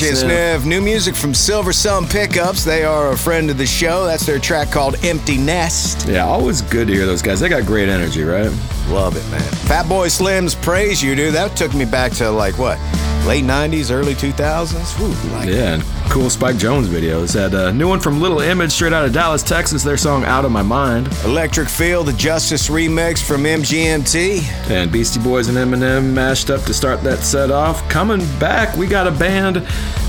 And 0.09 0.17
Sniff. 0.17 0.65
New 0.65 0.81
music 0.81 1.15
from 1.15 1.33
Silversun 1.33 2.11
Pickups. 2.11 2.65
They 2.65 2.85
are 2.85 3.11
a 3.11 3.17
friend 3.17 3.51
of 3.51 3.59
the 3.59 3.67
show. 3.67 4.07
That's 4.07 4.25
their 4.25 4.39
track 4.39 4.71
called 4.71 4.97
Empty 5.05 5.37
Nest. 5.37 6.09
Yeah, 6.09 6.25
always 6.25 6.63
good 6.63 6.89
to 6.89 6.95
hear 6.95 7.05
those 7.07 7.21
guys. 7.21 7.39
They 7.41 7.49
got 7.51 7.67
great 7.67 7.89
energy, 7.89 8.23
right? 8.23 8.51
Love 8.89 9.17
it, 9.17 9.31
man. 9.31 9.41
Fatboy 9.69 10.11
Slim's 10.11 10.55
Praise 10.55 11.03
You, 11.03 11.15
dude. 11.15 11.35
That 11.35 11.55
took 11.57 11.75
me 11.75 11.85
back 11.85 12.13
to 12.13 12.31
like 12.31 12.59
what? 12.59 12.79
Late 13.27 13.45
90s, 13.45 13.91
early 13.91 14.15
2000s? 14.15 14.97
Whew, 14.99 15.33
like 15.33 15.49
Yeah, 15.49 15.75
and 15.75 15.83
cool 16.11 16.29
Spike 16.29 16.57
Jonze 16.57 16.87
videos. 16.87 17.35
Had 17.35 17.55
a 17.55 17.69
uh, 17.69 17.73
new 17.73 17.89
one 17.89 18.01
from 18.01 18.21
Little 18.21 18.41
Image 18.41 18.73
straight 18.73 18.93
out 18.93 19.05
of 19.05 19.13
Dallas, 19.13 19.43
Texas. 19.43 19.85
Their 19.85 19.97
song 19.97 20.25
Out 20.25 20.45
of 20.45 20.51
My 20.51 20.63
Mind. 20.63 21.07
Electric 21.25 21.69
Feel, 21.69 22.03
the 22.03 22.13
Justice 22.15 22.69
remix 22.69 23.23
from 23.23 23.45
MGMT. 23.45 24.43
And 24.71 24.91
Beastie 24.91 25.21
Boys 25.21 25.49
and 25.49 25.57
Eminem 25.57 26.13
mashed 26.13 26.51
up 26.51 26.63
to 26.63 26.75
start 26.75 27.03
that 27.03 27.21
set 27.21 27.51
off. 27.51 27.89
Coming 27.89 28.21
back, 28.41 28.77
we 28.77 28.89
got 28.89 29.07
a 29.07 29.13
band. 29.13 29.57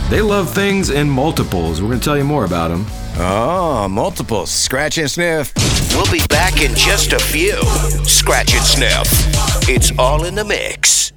They 0.09 0.21
love 0.21 0.53
things 0.53 0.89
in 0.89 1.09
multiples. 1.09 1.81
We're 1.81 1.89
going 1.89 1.99
to 1.99 2.05
tell 2.05 2.17
you 2.17 2.23
more 2.23 2.45
about 2.45 2.69
them. 2.69 2.85
Oh, 3.17 3.83
ah, 3.83 3.87
multiples. 3.87 4.49
Scratch 4.49 4.97
and 4.97 5.09
Sniff. 5.09 5.53
We'll 5.93 6.11
be 6.11 6.25
back 6.27 6.61
in 6.61 6.73
just 6.75 7.13
a 7.13 7.19
few. 7.19 7.61
Scratch 8.05 8.55
and 8.55 8.65
sniff. 8.65 9.69
It's 9.69 9.91
all 9.99 10.25
in 10.25 10.35
the 10.35 10.45
mix. 10.45 11.11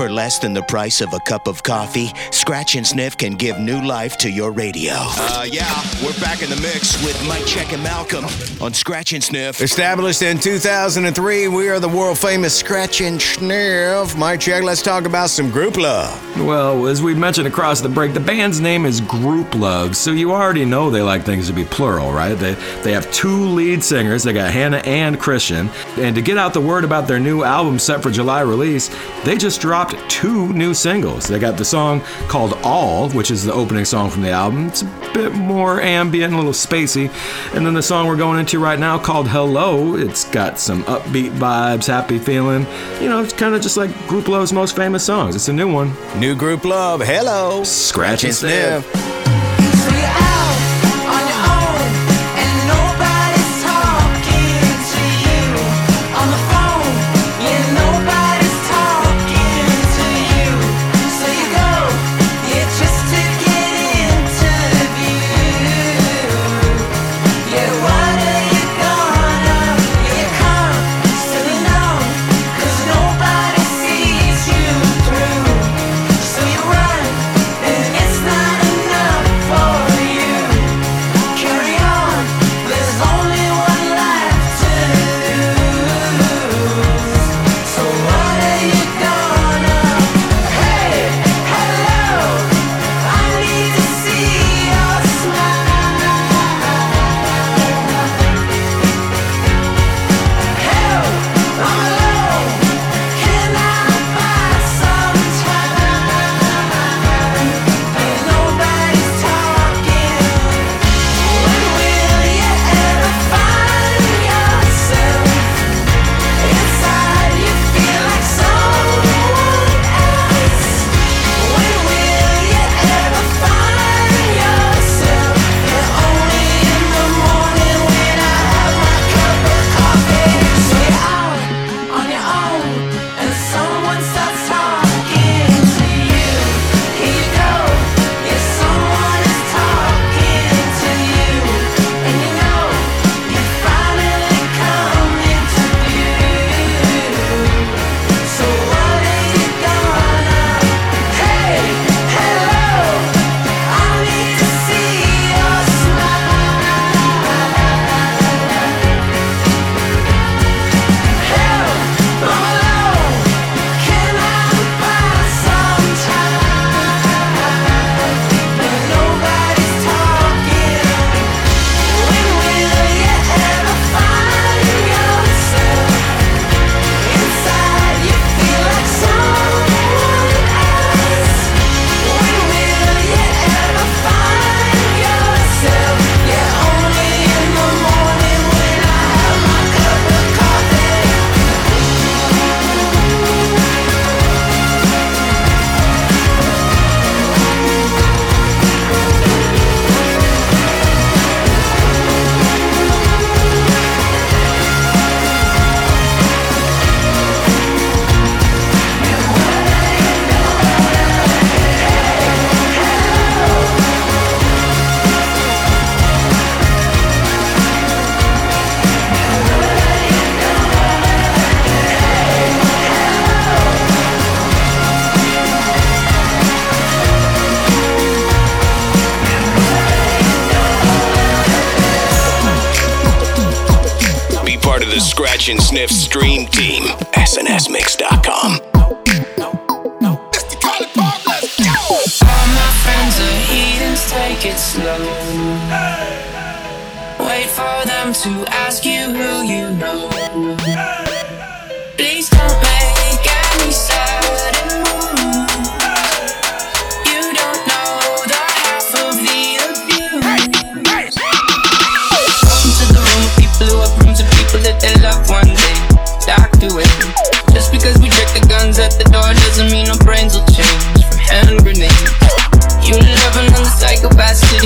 For 0.00 0.08
less 0.08 0.38
than 0.38 0.54
the 0.54 0.62
price 0.62 1.02
of 1.02 1.12
a 1.12 1.20
cup 1.20 1.46
of 1.46 1.62
coffee, 1.62 2.10
Scratch 2.30 2.74
and 2.74 2.86
Sniff 2.86 3.18
can 3.18 3.34
give 3.34 3.58
new 3.58 3.82
life 3.82 4.16
to 4.16 4.30
your 4.30 4.50
radio. 4.50 4.94
Uh, 4.96 5.46
yeah, 5.46 5.82
we're 6.02 6.18
back 6.20 6.40
in 6.40 6.48
the 6.48 6.56
mix 6.56 6.96
with 7.04 7.22
Mike 7.28 7.44
Czech 7.44 7.74
and 7.74 7.82
Malcolm 7.82 8.24
on 8.62 8.72
Scratch 8.72 9.12
and 9.12 9.22
Sniff. 9.22 9.60
Established 9.60 10.22
in 10.22 10.38
2003, 10.38 11.48
we 11.48 11.68
are 11.68 11.78
the 11.78 11.88
world 11.88 12.18
famous 12.18 12.58
Scratch 12.58 13.02
and 13.02 13.20
Sniff. 13.20 14.16
Mike 14.16 14.40
Czech, 14.40 14.62
let's 14.62 14.80
talk 14.80 15.04
about 15.04 15.28
some 15.28 15.50
Grouplove. 15.50 16.46
Well, 16.46 16.86
as 16.86 17.02
we 17.02 17.14
mentioned 17.14 17.46
across 17.46 17.82
the 17.82 17.90
break, 17.90 18.14
the 18.14 18.20
band's 18.20 18.58
name 18.58 18.86
is 18.86 19.02
Grouplove, 19.02 19.94
so 19.94 20.12
you 20.12 20.32
already 20.32 20.64
know 20.64 20.88
they 20.88 21.02
like 21.02 21.24
things 21.24 21.46
to 21.48 21.52
be 21.52 21.66
plural, 21.66 22.10
right? 22.10 22.32
They 22.32 22.54
they 22.82 22.92
have 22.92 23.12
two 23.12 23.44
lead 23.48 23.84
singers. 23.84 24.22
They 24.22 24.32
got 24.32 24.50
Hannah 24.50 24.78
and 24.78 25.20
Christian, 25.20 25.68
and 25.98 26.14
to 26.14 26.22
get 26.22 26.38
out 26.38 26.54
the 26.54 26.60
word 26.62 26.84
about 26.84 27.06
their 27.06 27.20
new 27.20 27.42
album 27.42 27.78
set 27.78 28.02
for 28.02 28.10
July 28.10 28.40
release, 28.40 28.88
they 29.24 29.36
just 29.36 29.60
dropped 29.60 29.89
two 30.08 30.52
new 30.52 30.74
singles. 30.74 31.26
They 31.26 31.38
got 31.38 31.56
the 31.56 31.64
song 31.64 32.00
called 32.28 32.54
All, 32.62 33.08
which 33.10 33.30
is 33.30 33.44
the 33.44 33.52
opening 33.52 33.84
song 33.84 34.10
from 34.10 34.22
the 34.22 34.30
album. 34.30 34.68
It's 34.68 34.82
a 34.82 35.10
bit 35.14 35.32
more 35.32 35.80
ambient, 35.80 36.32
a 36.32 36.36
little 36.36 36.52
spacey, 36.52 37.10
and 37.54 37.64
then 37.64 37.74
the 37.74 37.82
song 37.82 38.06
we're 38.06 38.16
going 38.16 38.38
into 38.38 38.58
right 38.58 38.78
now 38.78 38.98
called 38.98 39.28
Hello. 39.28 39.94
It's 39.94 40.24
got 40.30 40.58
some 40.58 40.82
upbeat 40.84 41.30
vibes, 41.32 41.86
happy 41.86 42.18
feeling. 42.18 42.66
You 43.00 43.08
know, 43.08 43.22
it's 43.22 43.32
kind 43.32 43.54
of 43.54 43.62
just 43.62 43.76
like 43.76 43.90
Grouplove's 44.08 44.52
most 44.52 44.76
famous 44.76 45.04
songs. 45.04 45.34
It's 45.34 45.48
a 45.48 45.52
new 45.52 45.72
one. 45.72 45.88
New 46.18 46.34
Grouplove. 46.34 47.04
Hello. 47.04 47.64
Scratch 47.64 48.24
and 48.24 48.34
sniff. 48.34 48.86
on 48.94 50.29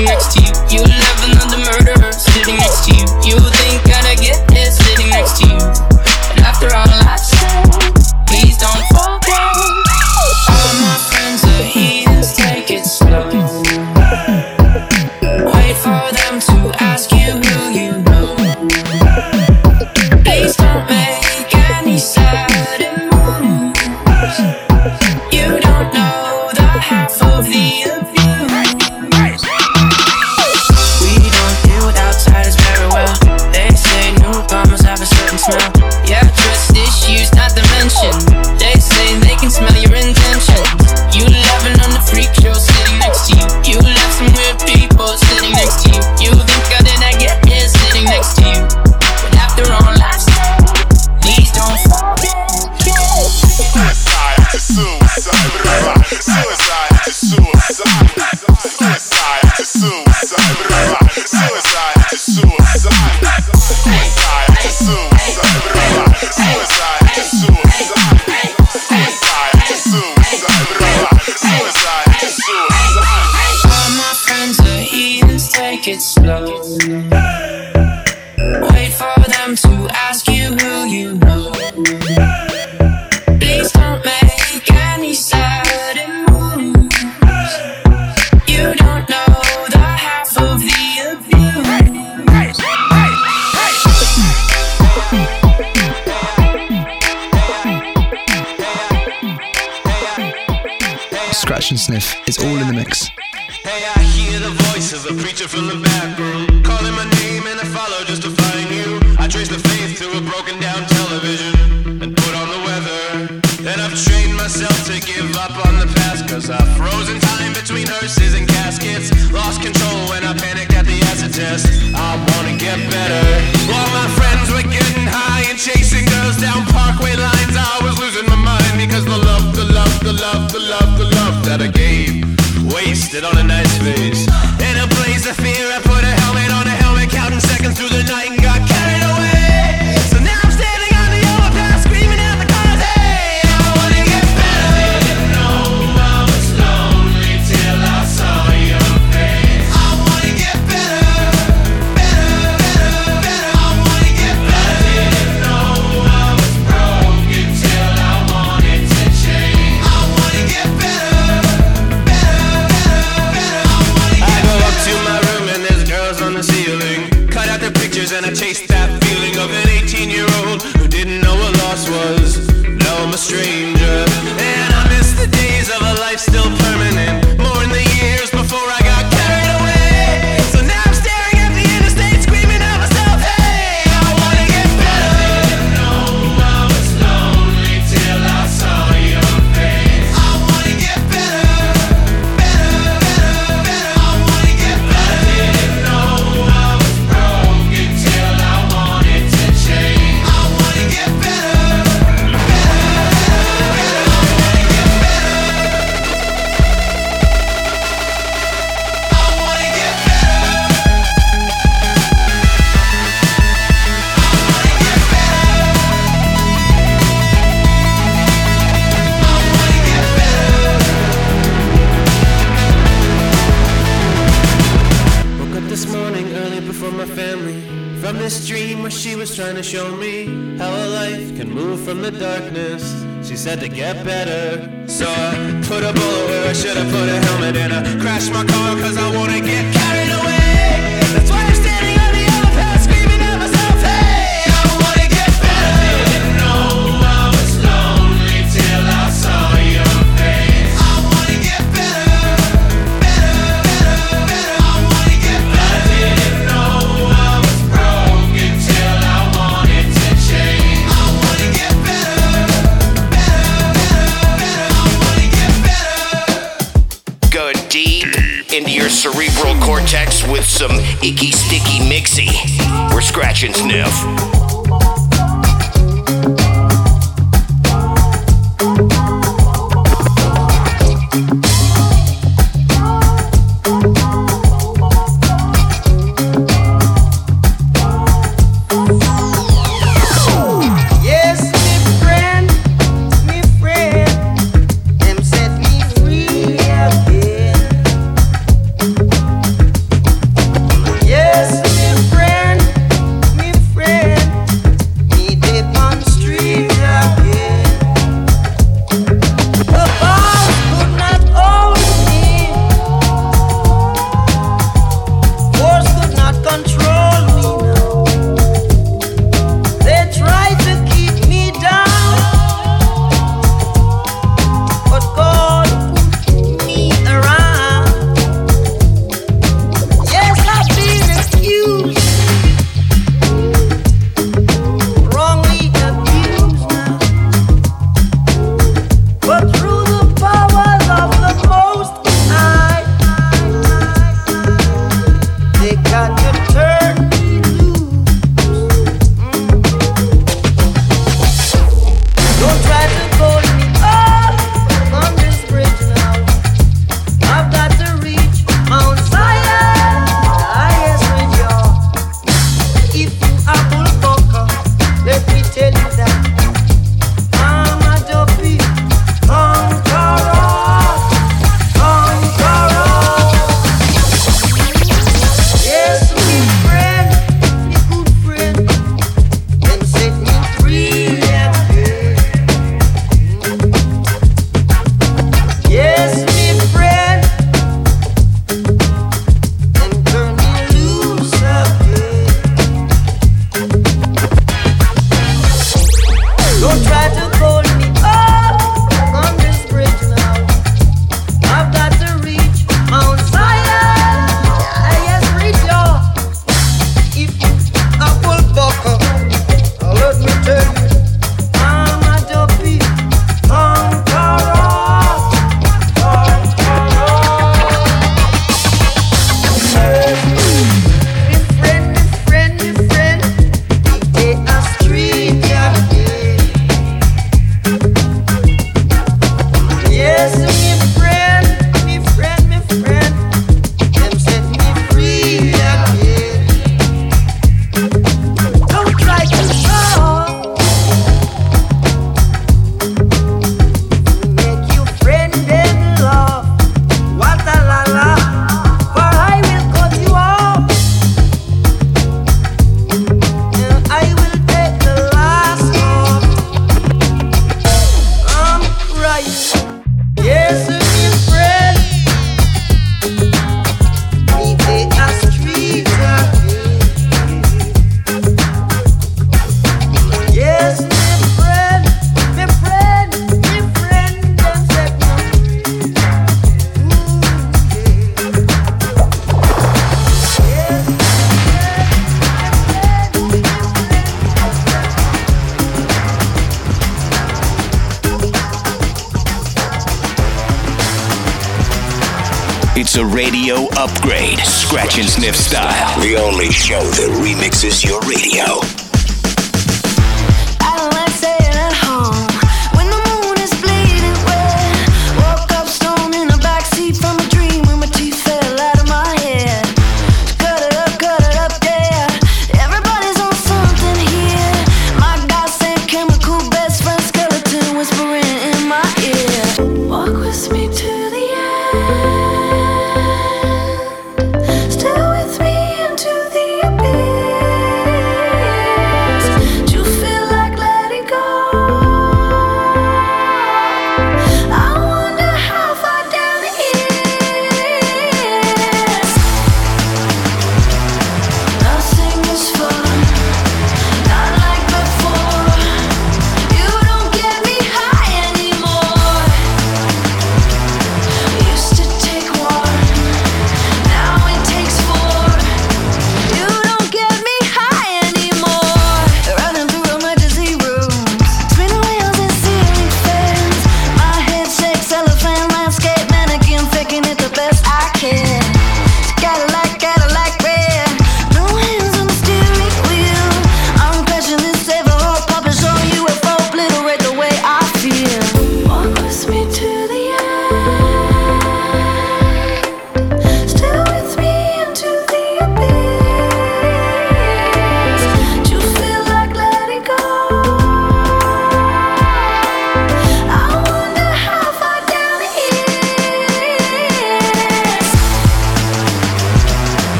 next 0.00 0.32
to 0.32 0.40
you. 0.40 0.78
You 0.78 1.01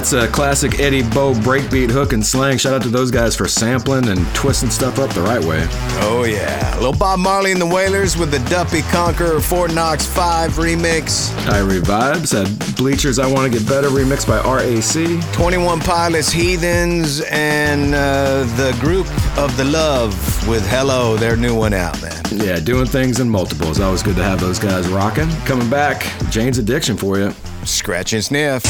It's 0.00 0.14
a 0.14 0.26
classic 0.28 0.80
Eddie 0.80 1.02
Bo 1.02 1.34
breakbeat 1.34 1.90
hook 1.90 2.14
and 2.14 2.24
slang. 2.24 2.56
Shout 2.56 2.72
out 2.72 2.80
to 2.84 2.88
those 2.88 3.10
guys 3.10 3.36
for 3.36 3.46
sampling 3.46 4.08
and 4.08 4.26
twisting 4.34 4.70
stuff 4.70 4.98
up 4.98 5.10
the 5.10 5.20
right 5.20 5.44
way. 5.44 5.66
Oh, 6.00 6.24
yeah. 6.24 6.74
Little 6.76 6.94
Bob 6.94 7.18
Marley 7.18 7.52
and 7.52 7.60
the 7.60 7.66
Wailers 7.66 8.16
with 8.16 8.30
the 8.30 8.38
Duppy 8.48 8.80
Conqueror 8.80 9.42
Fort 9.42 9.74
Knox 9.74 10.06
5 10.06 10.52
remix. 10.52 11.28
Irie 11.48 11.82
Vibes 11.82 12.32
had 12.32 12.76
Bleachers 12.76 13.18
I 13.18 13.30
Want 13.30 13.52
to 13.52 13.58
Get 13.58 13.68
Better 13.68 13.88
remixed 13.88 14.26
by 14.26 14.40
RAC. 14.40 15.34
21 15.34 15.80
Pilots 15.80 16.32
Heathens 16.32 17.20
and 17.30 17.94
uh, 17.94 18.44
the 18.56 18.74
group 18.80 19.06
of 19.36 19.54
the 19.58 19.64
Love 19.66 20.14
with 20.48 20.66
Hello, 20.66 21.18
their 21.18 21.36
new 21.36 21.54
one 21.54 21.74
out, 21.74 22.00
man. 22.00 22.22
Yeah, 22.30 22.58
doing 22.58 22.86
things 22.86 23.20
in 23.20 23.28
multiples. 23.28 23.80
Always 23.80 24.02
good 24.02 24.16
to 24.16 24.24
have 24.24 24.40
those 24.40 24.58
guys 24.58 24.88
rocking. 24.88 25.28
Coming 25.44 25.68
back, 25.68 26.10
Jane's 26.30 26.56
Addiction 26.56 26.96
for 26.96 27.18
you. 27.18 27.34
Scratch 27.66 28.14
and 28.14 28.24
sniff. 28.24 28.64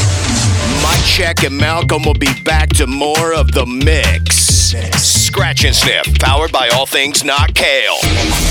Czech 1.06 1.44
and 1.44 1.56
Malcolm 1.56 2.02
will 2.04 2.14
be 2.14 2.32
back 2.44 2.68
to 2.70 2.86
more 2.86 3.34
of 3.34 3.52
the 3.52 3.66
mix. 3.66 4.36
Scratch 4.96 5.64
and 5.64 5.74
Sniff, 5.74 6.18
powered 6.18 6.52
by 6.52 6.68
All 6.68 6.86
Things 6.86 7.24
Not 7.24 7.54
Kale. 7.54 8.49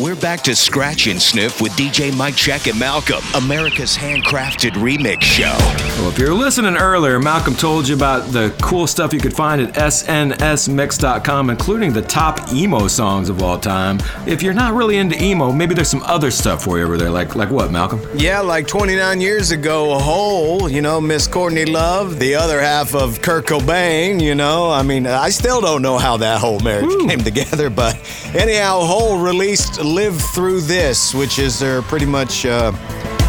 We're 0.00 0.16
back 0.16 0.40
to 0.44 0.56
Scratch 0.56 1.08
and 1.08 1.20
Sniff 1.20 1.60
with 1.60 1.72
DJ 1.72 2.16
Mike 2.16 2.34
Czech 2.34 2.66
and 2.68 2.78
Malcolm, 2.78 3.22
America's 3.34 3.94
handcrafted 3.94 4.70
remix 4.70 5.20
show. 5.20 5.54
Well, 6.00 6.08
if 6.08 6.18
you're 6.18 6.32
listening 6.32 6.76
earlier, 6.76 7.20
Malcolm 7.20 7.54
told 7.54 7.86
you 7.86 7.96
about 7.96 8.32
the 8.32 8.56
cool 8.62 8.86
stuff 8.86 9.12
you 9.12 9.20
could 9.20 9.34
find 9.34 9.60
at 9.60 9.74
snsmix.com, 9.74 11.50
including 11.50 11.92
the 11.92 12.00
top 12.00 12.50
emo 12.50 12.88
songs 12.88 13.28
of 13.28 13.42
all 13.42 13.58
time. 13.58 13.98
If 14.26 14.42
you're 14.42 14.54
not 14.54 14.72
really 14.72 14.96
into 14.96 15.22
emo, 15.22 15.52
maybe 15.52 15.74
there's 15.74 15.90
some 15.90 16.02
other 16.04 16.30
stuff 16.30 16.64
for 16.64 16.78
you 16.78 16.84
over 16.84 16.96
there. 16.96 17.10
Like 17.10 17.36
like 17.36 17.50
what, 17.50 17.70
Malcolm? 17.70 18.00
Yeah, 18.14 18.40
like 18.40 18.66
29 18.66 19.20
years 19.20 19.50
ago, 19.50 19.92
a 19.92 19.98
hole, 19.98 20.66
you 20.70 20.80
know, 20.80 20.98
Miss 20.98 21.26
Courtney 21.26 21.66
Love, 21.66 22.18
the 22.18 22.36
other 22.36 22.58
half 22.62 22.94
of 22.94 23.20
Kurt 23.20 23.44
Cobain, 23.44 24.22
you 24.22 24.34
know. 24.34 24.70
I 24.70 24.82
mean, 24.82 25.06
I 25.06 25.28
still 25.28 25.60
don't 25.60 25.82
know 25.82 25.98
how 25.98 26.16
that 26.16 26.40
whole 26.40 26.60
marriage 26.60 26.96
came 27.06 27.20
together, 27.20 27.68
but 27.68 27.96
anyhow, 28.34 28.80
Hole 28.80 29.18
released 29.18 29.89
Live 29.90 30.20
Through 30.20 30.60
This, 30.60 31.12
which 31.12 31.40
is 31.40 31.58
their 31.58 31.82
pretty 31.82 32.06
much 32.06 32.46
uh, 32.46 32.70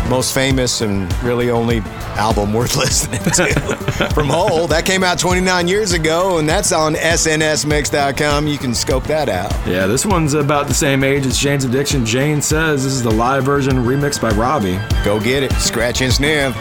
most 0.08 0.34
famous 0.34 0.82
and 0.82 1.12
really 1.24 1.50
only 1.50 1.80
album 2.16 2.54
worth 2.54 2.76
listening 2.78 3.20
to 3.20 4.10
from 4.14 4.28
Hole. 4.28 4.68
That 4.68 4.86
came 4.86 5.04
out 5.04 5.18
29 5.18 5.68
years 5.68 5.94
ago, 5.94 6.38
and 6.38 6.48
that's 6.48 6.72
on 6.72 6.94
snsmix.com. 6.94 8.46
You 8.46 8.60
can 8.60 8.76
scope 8.76 9.06
that 9.06 9.28
out. 9.28 9.52
Yeah, 9.68 9.88
this 9.88 10.06
one's 10.06 10.36
about 10.36 10.68
the 10.68 10.74
same 10.76 11.04
age 11.04 11.26
as 11.26 11.38
Jane's 11.38 11.66
Addiction. 11.66 12.06
Jane 12.06 12.42
says 12.44 12.84
this 12.84 12.94
is 12.94 13.02
the 13.02 13.12
live 13.12 13.44
version 13.44 13.78
remixed 13.78 14.22
by 14.22 14.30
Ravi. 14.30 14.80
Go 15.04 15.20
get 15.20 15.42
it. 15.42 15.52
Scratch 15.54 16.02
and 16.02 16.14
sniff. 16.14 16.56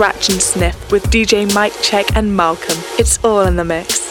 Scratch 0.00 0.30
and 0.30 0.40
Sniff 0.40 0.90
with 0.90 1.04
DJ 1.10 1.54
Mike 1.54 1.74
Czech 1.82 2.16
and 2.16 2.34
Malcolm. 2.34 2.78
It's 2.98 3.22
all 3.22 3.42
in 3.42 3.56
the 3.56 3.66
mix. 3.66 4.09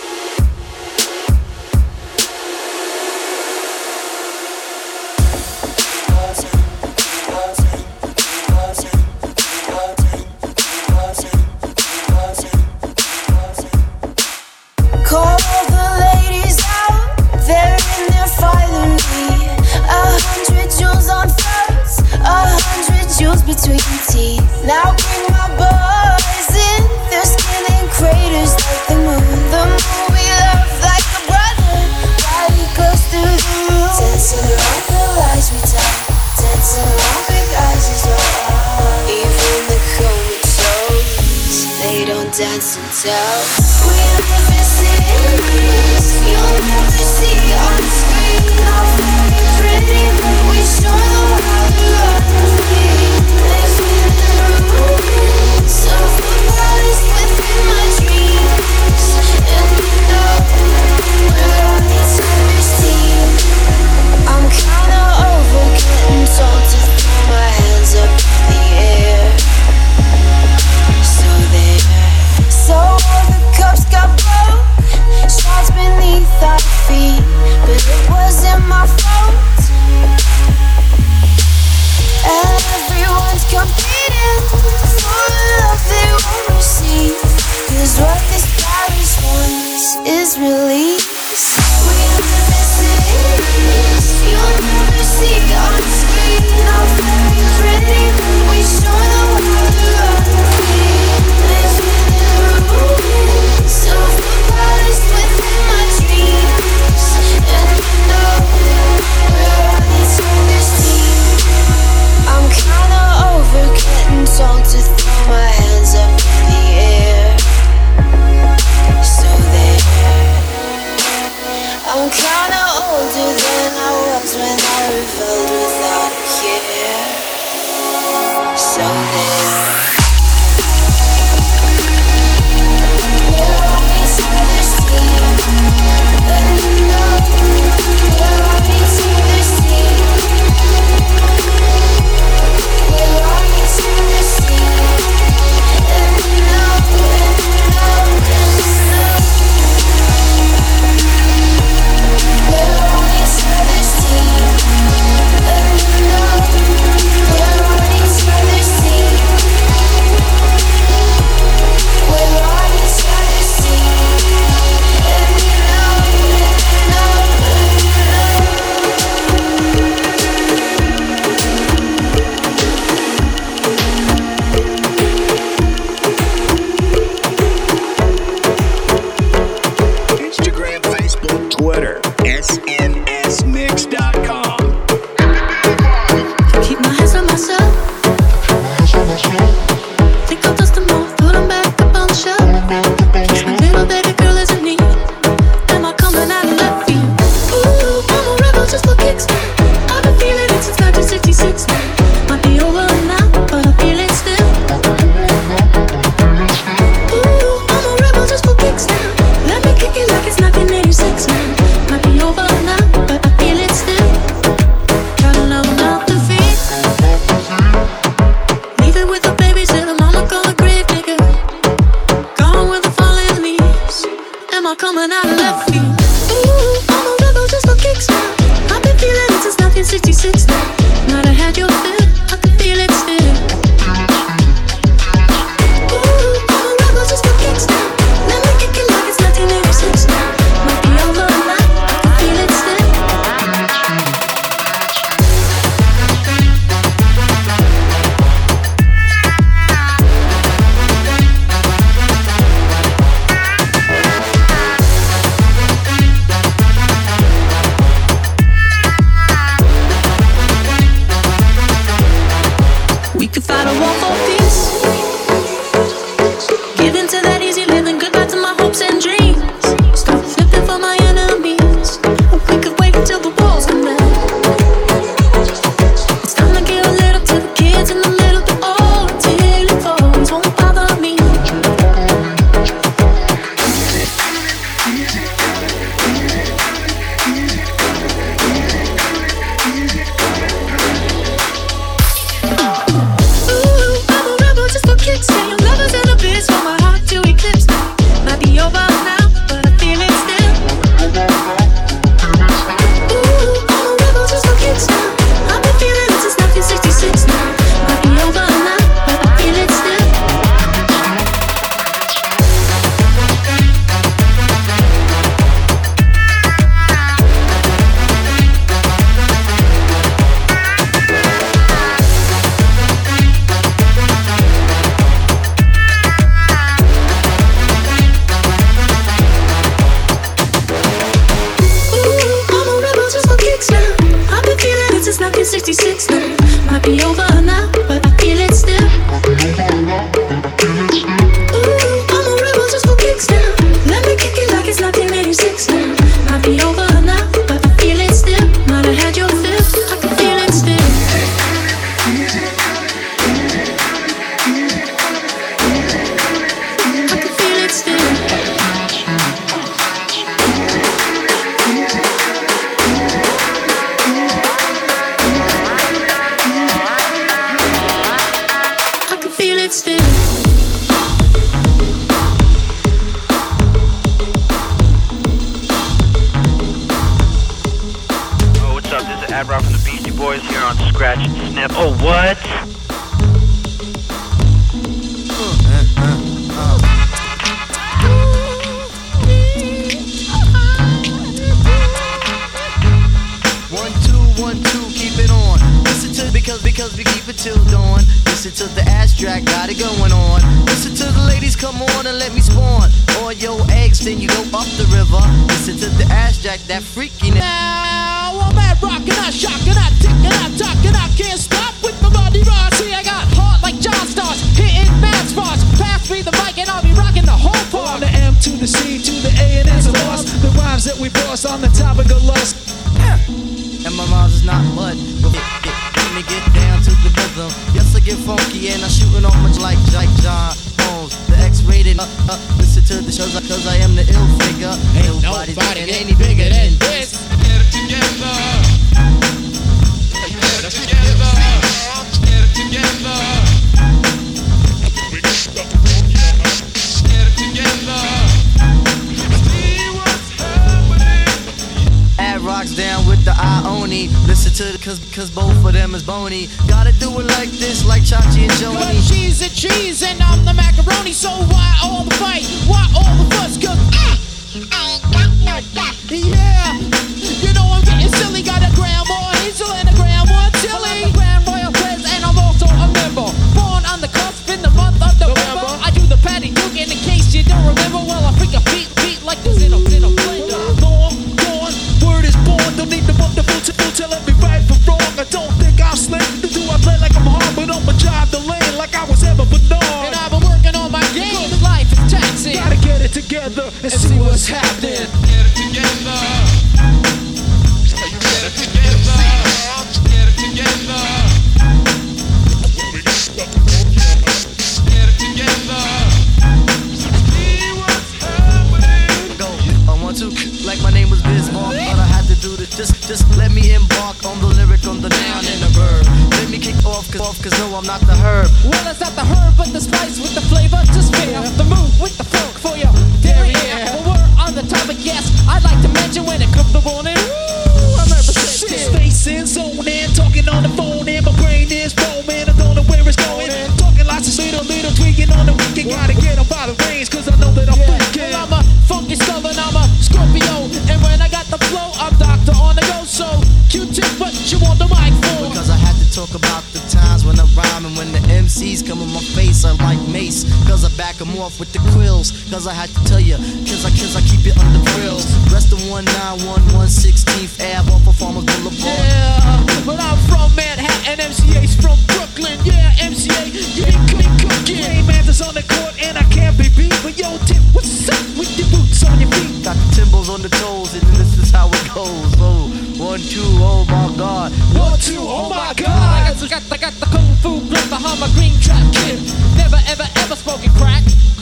them 551.20 551.36
off 551.38 551.60
with 551.60 551.72
the 551.74 551.80
krills. 551.91 552.32
Cause 552.50 552.66
I 552.66 552.74
had 552.74 552.90
to 552.90 553.02
tell 553.04 553.20
ya, 553.20 553.36
kids 553.68 553.84
like 553.84 553.94
kids 553.94 554.16
I 554.16 554.24
keep 554.24 554.48
it 554.48 554.56
under 554.58 554.80
grills. 554.96 555.28
Rest 555.52 555.76
of 555.76 555.80
19116th 555.91 557.60
Ave 557.60 557.91
off 557.91 558.08
of 558.08 558.16
Farmers 558.16 558.48
Boulevard. 558.48 558.80
Yeah, 558.80 559.86
well 559.86 560.00
I'm 560.00 560.18
from 560.32 560.48
Manhattan, 560.56 561.20
MCA's 561.20 561.76
from 561.76 562.00
Brooklyn. 562.16 562.56
Yeah, 562.64 562.90
MCA, 563.04 563.52
you 563.76 563.84
ain't 563.84 564.04
clean 564.08 564.32
cooking. 564.40 564.80
Game 564.80 565.10
Anthers 565.12 565.44
on 565.44 565.54
the 565.54 565.64
court 565.68 565.94
and 566.00 566.18
I 566.18 566.24
can't 566.32 566.58
be 566.58 566.72
beat. 566.72 566.96
But 567.04 567.20
yo, 567.20 567.38
Tip, 567.44 567.62
what's 567.76 568.08
up 568.08 568.24
with 568.40 568.50
your 568.56 568.72
boots 568.72 569.04
on 569.04 569.20
your 569.20 569.30
feet? 569.36 569.68
Got 569.68 569.76
the 569.76 569.88
timbals 570.00 570.32
on 570.32 570.41
the 570.41 570.50
toes 570.50 570.96
and 570.96 571.04
this 571.20 571.38
is 571.38 571.52
how 571.52 571.68
it 571.68 571.86
goes. 571.91 572.32
Oh, 572.40 572.72
one, 572.96 573.20
two, 573.20 573.44
oh 573.60 573.84
my 573.91 574.08
god. 574.16 574.56
One, 574.72 574.98
two, 575.00 575.20
oh 575.20 575.50
my 575.52 575.76
god. 575.76 576.32
I 576.40 576.48
got 576.48 576.64
the, 576.64 576.78
got 576.78 576.94
the 576.96 577.06
kung 577.12 577.36
fu 577.44 577.60
grip, 577.68 577.84
the 577.91 578.00
hammer 578.00 578.32
green 578.40 578.56
trap 578.64 578.82
kid. 578.96 579.20
Never, 579.60 579.80
ever, 579.88 580.08
ever 580.24 580.36
spoken 580.36 580.72
crack 580.80 580.98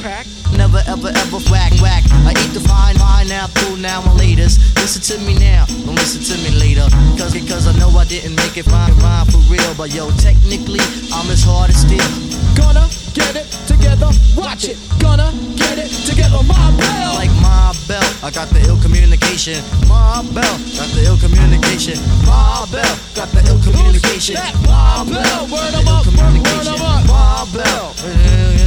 crack. 0.07 0.25
Never 0.55 0.79
ever 0.87 1.11
ever 1.11 1.39
whack 1.51 1.75
whack. 1.83 2.03
I 2.23 2.31
eat 2.31 2.51
the 2.55 2.63
fine 2.63 2.95
fine 2.95 3.27
fool 3.59 3.75
now 3.75 3.99
and 4.07 4.15
laters. 4.15 4.55
Listen 4.79 5.03
to 5.11 5.15
me 5.27 5.35
now, 5.35 5.65
don't 5.83 5.99
listen 5.99 6.23
to 6.23 6.35
me 6.43 6.55
later. 6.55 6.87
Cause 7.19 7.33
because 7.33 7.67
I 7.67 7.73
know 7.77 7.89
I 7.91 8.05
didn't 8.05 8.35
make 8.35 8.55
it 8.55 8.63
fine 8.63 8.93
fine 9.03 9.25
for 9.27 9.41
real. 9.51 9.73
But 9.75 9.91
yo, 9.91 10.09
technically 10.23 10.79
I'm 11.11 11.27
as 11.27 11.43
hard 11.43 11.69
as 11.71 11.83
steel. 11.83 12.07
Gonna 12.55 12.87
get 13.11 13.35
it 13.35 13.47
together, 13.67 14.09
watch 14.39 14.71
it. 14.71 14.79
Gonna 15.03 15.29
get 15.59 15.75
it 15.75 15.91
together, 16.07 16.39
my 16.47 16.67
bell. 16.79 17.19
Like 17.19 17.33
my 17.43 17.75
belt, 17.91 18.07
I 18.23 18.31
got 18.31 18.47
the 18.55 18.63
ill 18.63 18.79
communication. 18.79 19.59
My 19.91 20.23
belt, 20.31 20.59
got 20.79 20.87
the 20.95 21.03
ill 21.03 21.19
communication. 21.19 21.99
My 22.23 22.63
belt, 22.71 22.95
got 23.11 23.27
the 23.35 23.43
ill 23.51 23.59
communication. 23.59 24.39
My 24.63 25.03
bell. 25.03 25.43
word 25.51 25.75
of 25.75 25.83
up, 25.83 26.07
word 26.07 26.67
up. 26.71 26.79
My 27.11 27.43
belt. 27.51 28.66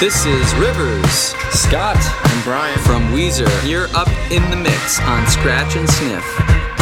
This 0.00 0.26
is 0.26 0.54
Rivers, 0.56 1.34
Scott, 1.52 1.96
and 1.96 2.44
Brian 2.44 2.78
from 2.80 3.12
Weezer. 3.12 3.48
You're 3.66 3.86
up 3.94 4.08
in 4.30 4.42
the 4.50 4.56
mix 4.56 5.00
on 5.00 5.24
Scratch 5.28 5.76
and 5.76 5.88
Sniff. 5.88 6.73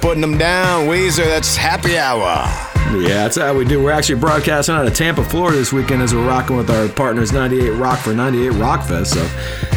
Putting 0.00 0.22
them 0.22 0.38
down. 0.38 0.86
Weezer, 0.88 1.24
that's 1.26 1.56
happy 1.56 1.98
hour. 1.98 2.46
Yeah, 2.98 3.08
that's 3.08 3.36
how 3.36 3.54
we 3.54 3.64
do. 3.64 3.82
We're 3.82 3.92
actually 3.92 4.18
broadcasting 4.18 4.74
out 4.74 4.86
of 4.86 4.94
Tampa, 4.94 5.22
Florida 5.22 5.58
this 5.58 5.72
weekend 5.72 6.02
as 6.02 6.14
we're 6.14 6.26
rocking 6.26 6.56
with 6.56 6.70
our 6.70 6.88
partners 6.88 7.32
98 7.32 7.70
Rock 7.70 7.98
for 8.00 8.12
98 8.12 8.48
Rock 8.50 8.84
Fest. 8.88 9.12
So 9.14 9.28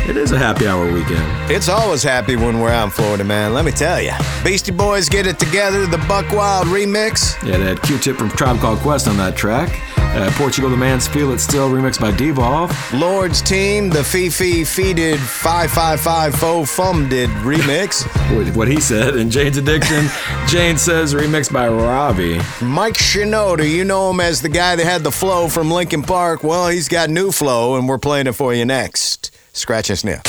it 0.09 0.17
is 0.17 0.31
a 0.31 0.37
happy 0.37 0.65
hour 0.65 0.91
weekend. 0.91 1.51
It's 1.51 1.69
always 1.69 2.01
happy 2.01 2.35
when 2.35 2.59
we're 2.59 2.71
out 2.71 2.85
in 2.85 2.89
Florida, 2.89 3.23
man. 3.23 3.53
Let 3.53 3.65
me 3.65 3.71
tell 3.71 4.01
you. 4.01 4.13
Beastie 4.43 4.71
Boys 4.71 5.09
get 5.09 5.27
it 5.27 5.37
together, 5.37 5.85
the 5.85 5.99
Buckwild 6.07 6.67
remix. 6.67 7.35
Yeah, 7.45 7.57
they 7.57 7.65
had 7.65 7.81
Q-Tip 7.83 8.15
from 8.17 8.29
Tribe 8.29 8.59
Called 8.59 8.79
Quest 8.79 9.07
on 9.07 9.17
that 9.17 9.35
track. 9.35 9.69
Uh, 10.15 10.29
Portugal 10.35 10.69
the 10.69 10.77
Man's 10.77 11.07
Feel 11.07 11.31
It 11.31 11.39
Still 11.39 11.69
remixed 11.69 11.99
by 11.99 12.11
Devolve. 12.11 12.71
Lorde's 12.93 13.41
team, 13.41 13.89
the 13.89 14.03
Fei-Fei 14.03 14.61
Feided 14.61 15.17
555 15.17 16.35
Faux 16.35 16.71
Fum 16.75 17.09
did 17.09 17.29
remix. 17.41 18.03
What- 18.35 18.55
what 18.55 18.67
he 18.67 18.79
said. 18.79 19.15
And 19.15 19.31
Jane's 19.31 19.57
Addiction, 19.57 20.07
Jane 20.47 20.77
says 20.77 21.15
remixed 21.15 21.51
by 21.51 21.67
Ravi. 21.67 22.39
Mike 22.61 22.93
Shinoda, 22.93 23.67
you 23.67 23.83
know 23.83 24.11
him 24.11 24.19
as 24.19 24.41
the 24.41 24.49
guy 24.49 24.75
that 24.75 24.85
had 24.85 25.03
the 25.03 25.11
flow 25.11 25.47
from 25.47 25.71
Linkin 25.71 26.03
Park. 26.03 26.43
Well, 26.43 26.67
he's 26.67 26.87
got 26.87 27.09
new 27.09 27.31
flow, 27.31 27.75
and 27.77 27.87
we're 27.89 27.97
playing 27.97 28.27
it 28.27 28.33
for 28.33 28.53
you 28.53 28.65
next. 28.65 29.31
Scratch 29.53 29.89
and 29.89 29.97
sniff. 29.97 30.21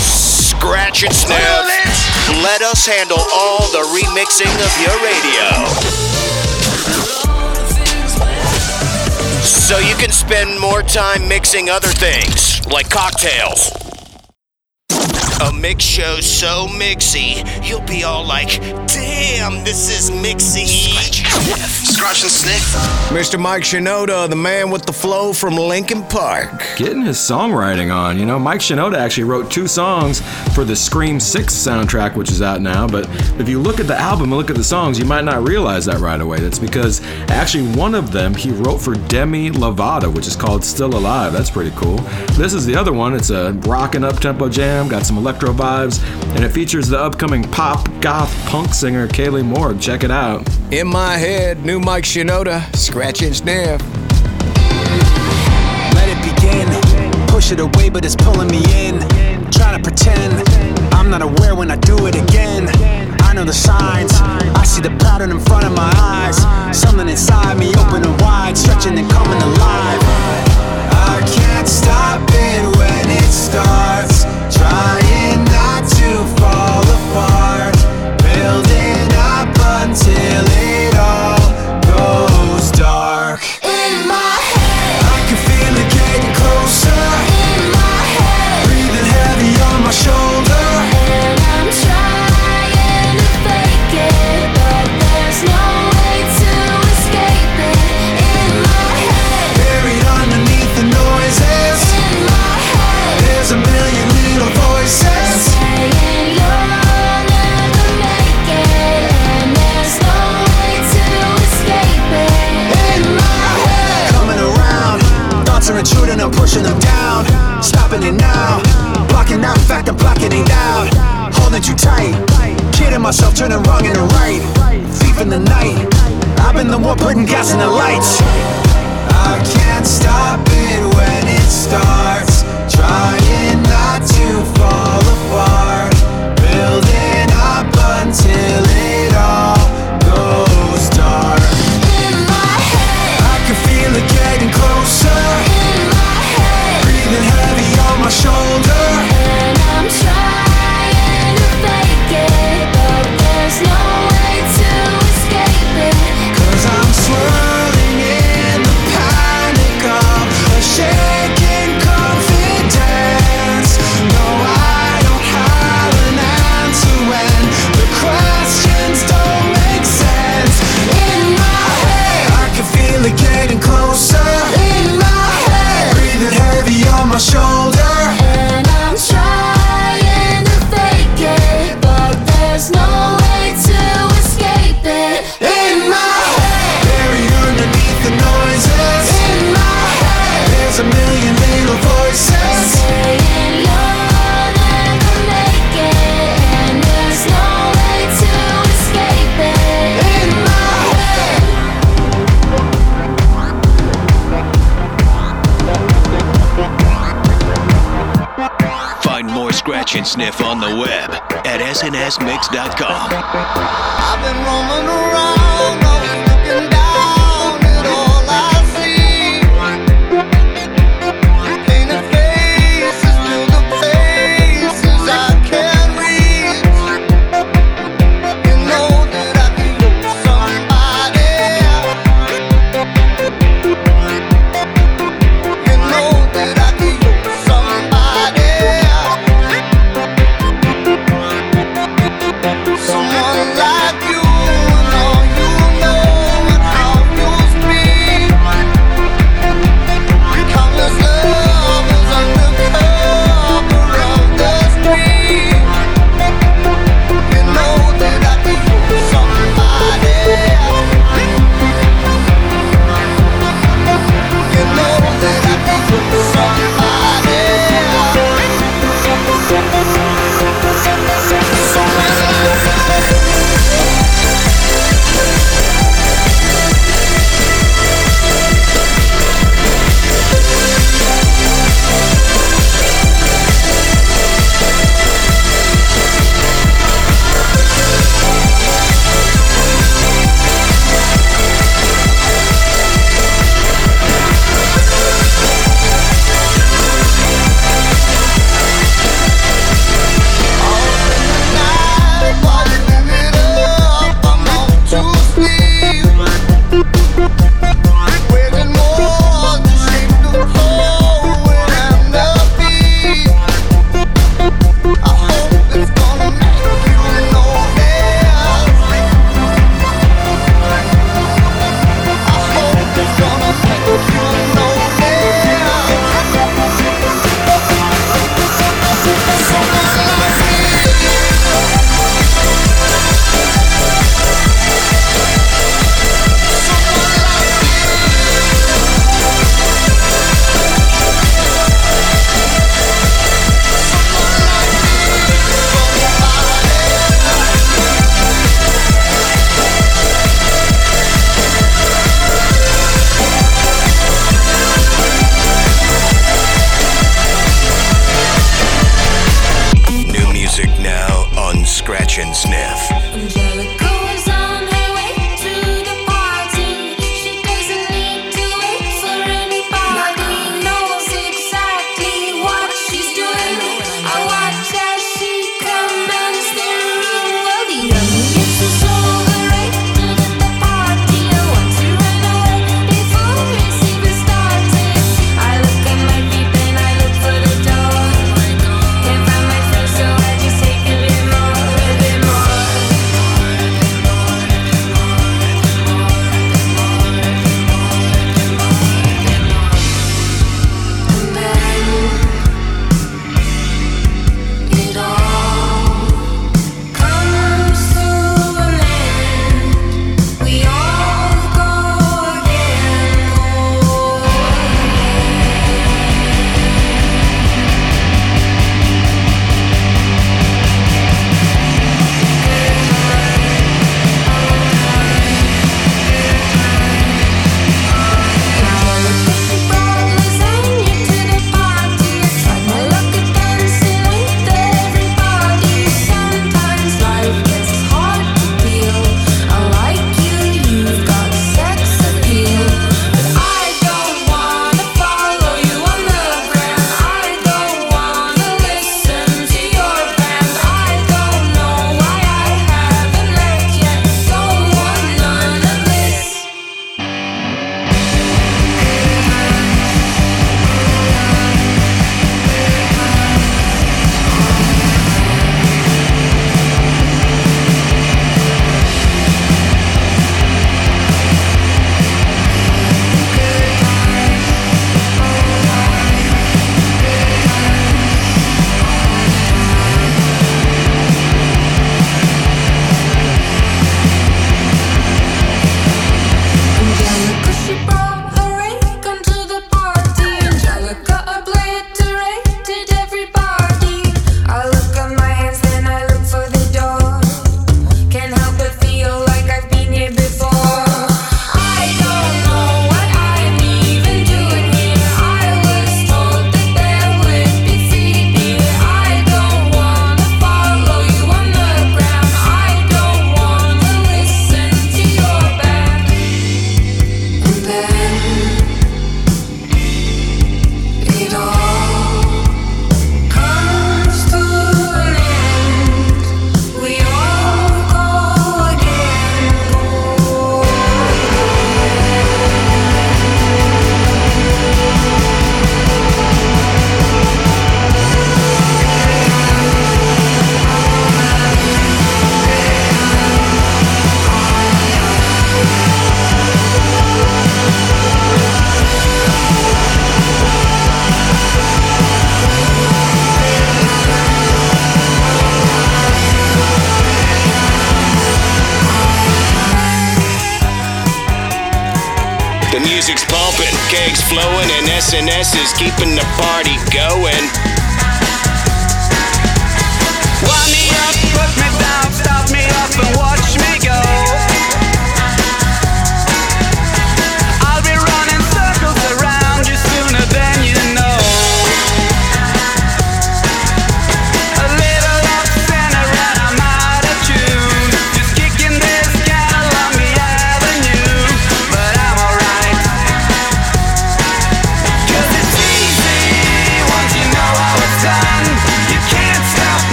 Scratch 0.00 1.02
and 1.02 1.12
sniff. 1.12 1.38
Let 2.42 2.62
us 2.62 2.86
handle 2.86 3.18
all 3.34 3.66
the 3.72 3.82
remixing 3.98 4.54
of 4.64 4.80
your 4.80 4.96
radio. 5.02 6.07
So 9.48 9.78
you 9.78 9.94
can 9.94 10.12
spend 10.12 10.60
more 10.60 10.82
time 10.82 11.26
mixing 11.26 11.70
other 11.70 11.88
things, 11.88 12.66
like 12.66 12.90
cocktails. 12.90 13.70
A 15.40 15.52
mix 15.52 15.84
show 15.84 16.20
so 16.20 16.66
mixy, 16.66 17.42
you'll 17.66 17.80
be 17.86 18.04
all 18.04 18.26
like, 18.26 18.60
damn, 18.88 19.64
this 19.64 19.88
is 19.88 20.10
mixy. 20.10 21.27
Scratch 21.56 22.22
and 22.22 22.30
sniff. 22.30 22.74
Mr. 23.10 23.40
Mike 23.40 23.62
Shinoda, 23.62 24.28
the 24.28 24.36
man 24.36 24.70
with 24.70 24.84
the 24.84 24.92
flow 24.92 25.32
from 25.32 25.54
Linkin 25.54 26.02
Park. 26.04 26.62
Getting 26.76 27.02
his 27.02 27.16
songwriting 27.16 27.92
on. 27.94 28.18
You 28.18 28.26
know, 28.26 28.38
Mike 28.38 28.60
Shinoda 28.60 28.96
actually 28.96 29.24
wrote 29.24 29.50
two 29.50 29.66
songs 29.66 30.20
for 30.54 30.64
the 30.64 30.76
Scream 30.76 31.18
6 31.18 31.54
soundtrack, 31.54 32.16
which 32.16 32.30
is 32.30 32.42
out 32.42 32.60
now. 32.60 32.86
But 32.86 33.08
if 33.40 33.48
you 33.48 33.58
look 33.60 33.80
at 33.80 33.86
the 33.86 33.96
album 33.96 34.24
and 34.24 34.36
look 34.36 34.50
at 34.50 34.56
the 34.56 34.64
songs, 34.64 34.98
you 34.98 35.06
might 35.06 35.24
not 35.24 35.48
realize 35.48 35.86
that 35.86 36.00
right 36.00 36.20
away. 36.20 36.38
That's 36.38 36.58
because 36.58 37.02
actually 37.30 37.68
one 37.76 37.94
of 37.94 38.12
them 38.12 38.34
he 38.34 38.50
wrote 38.50 38.78
for 38.78 38.94
Demi 38.94 39.50
Lovato, 39.50 40.14
which 40.14 40.26
is 40.26 40.36
called 40.36 40.64
Still 40.64 40.94
Alive. 40.94 41.32
That's 41.32 41.50
pretty 41.50 41.74
cool. 41.76 41.96
This 42.36 42.52
is 42.52 42.66
the 42.66 42.76
other 42.76 42.92
one. 42.92 43.14
It's 43.14 43.30
a 43.30 43.52
rockin' 43.64 44.04
up 44.04 44.20
tempo 44.20 44.48
jam, 44.48 44.88
got 44.88 45.06
some 45.06 45.16
electro 45.16 45.52
vibes, 45.52 46.02
and 46.36 46.44
it 46.44 46.50
features 46.50 46.88
the 46.88 46.98
upcoming 46.98 47.42
pop 47.44 47.88
goth 48.00 48.34
punk 48.46 48.74
singer 48.74 49.08
Kailee 49.08 49.44
Morgue. 49.44 49.80
Check 49.80 50.04
it 50.04 50.10
out. 50.10 50.46
In 50.70 50.86
my 50.86 51.16
head, 51.16 51.37
new 51.68 51.78
Mike 51.78 52.04
Shinoda, 52.04 52.74
scratch 52.74 53.22
and 53.22 53.34
sniff. 53.34 53.80
Let 55.94 56.08
it 56.08 56.18
begin. 56.24 56.66
Push 57.28 57.52
it 57.52 57.60
away, 57.60 57.90
but 57.90 58.04
it's 58.04 58.16
pulling 58.16 58.48
me 58.48 58.62
in. 58.74 58.98
Trying 59.50 59.76
to 59.76 59.82
pretend 59.82 60.32
I'm 60.94 61.10
not 61.10 61.22
aware 61.22 61.54
when 61.54 61.70
I 61.70 61.76
do 61.76 62.06
it 62.06 62.14
again. 62.16 62.68
I 63.22 63.32
know 63.34 63.44
the 63.44 63.52
signs. 63.52 64.12
I 64.14 64.64
see 64.64 64.80
the 64.80 64.90
pattern 64.98 65.30
in 65.30 65.38
front 65.40 65.64
of 65.64 65.72
my 65.76 65.92
eyes. 65.96 66.36
Something 66.76 67.08
inside 67.08 67.58
me 67.58 67.68
open 67.76 68.02
and 68.04 68.20
wide, 68.20 68.56
stretching 68.56 68.98
and 68.98 69.08
coming 69.10 69.40
alive. 69.40 70.00
I 71.12 71.22
can't 71.36 71.68
stop 71.68 72.22
it 72.32 72.76
when 72.76 73.10
it 73.10 73.30
starts. 73.30 74.24
Trying 74.56 75.44
not 75.44 75.86
to 75.98 76.10
fall 76.40 76.82
apart. 76.98 77.76
Building 78.22 79.08
up 79.14 79.54
until 79.82 80.44
it 80.64 80.77
In 83.88 84.06
my 84.06 84.27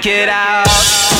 jerk 0.00 0.06
it 0.06 0.28
out. 0.30 1.19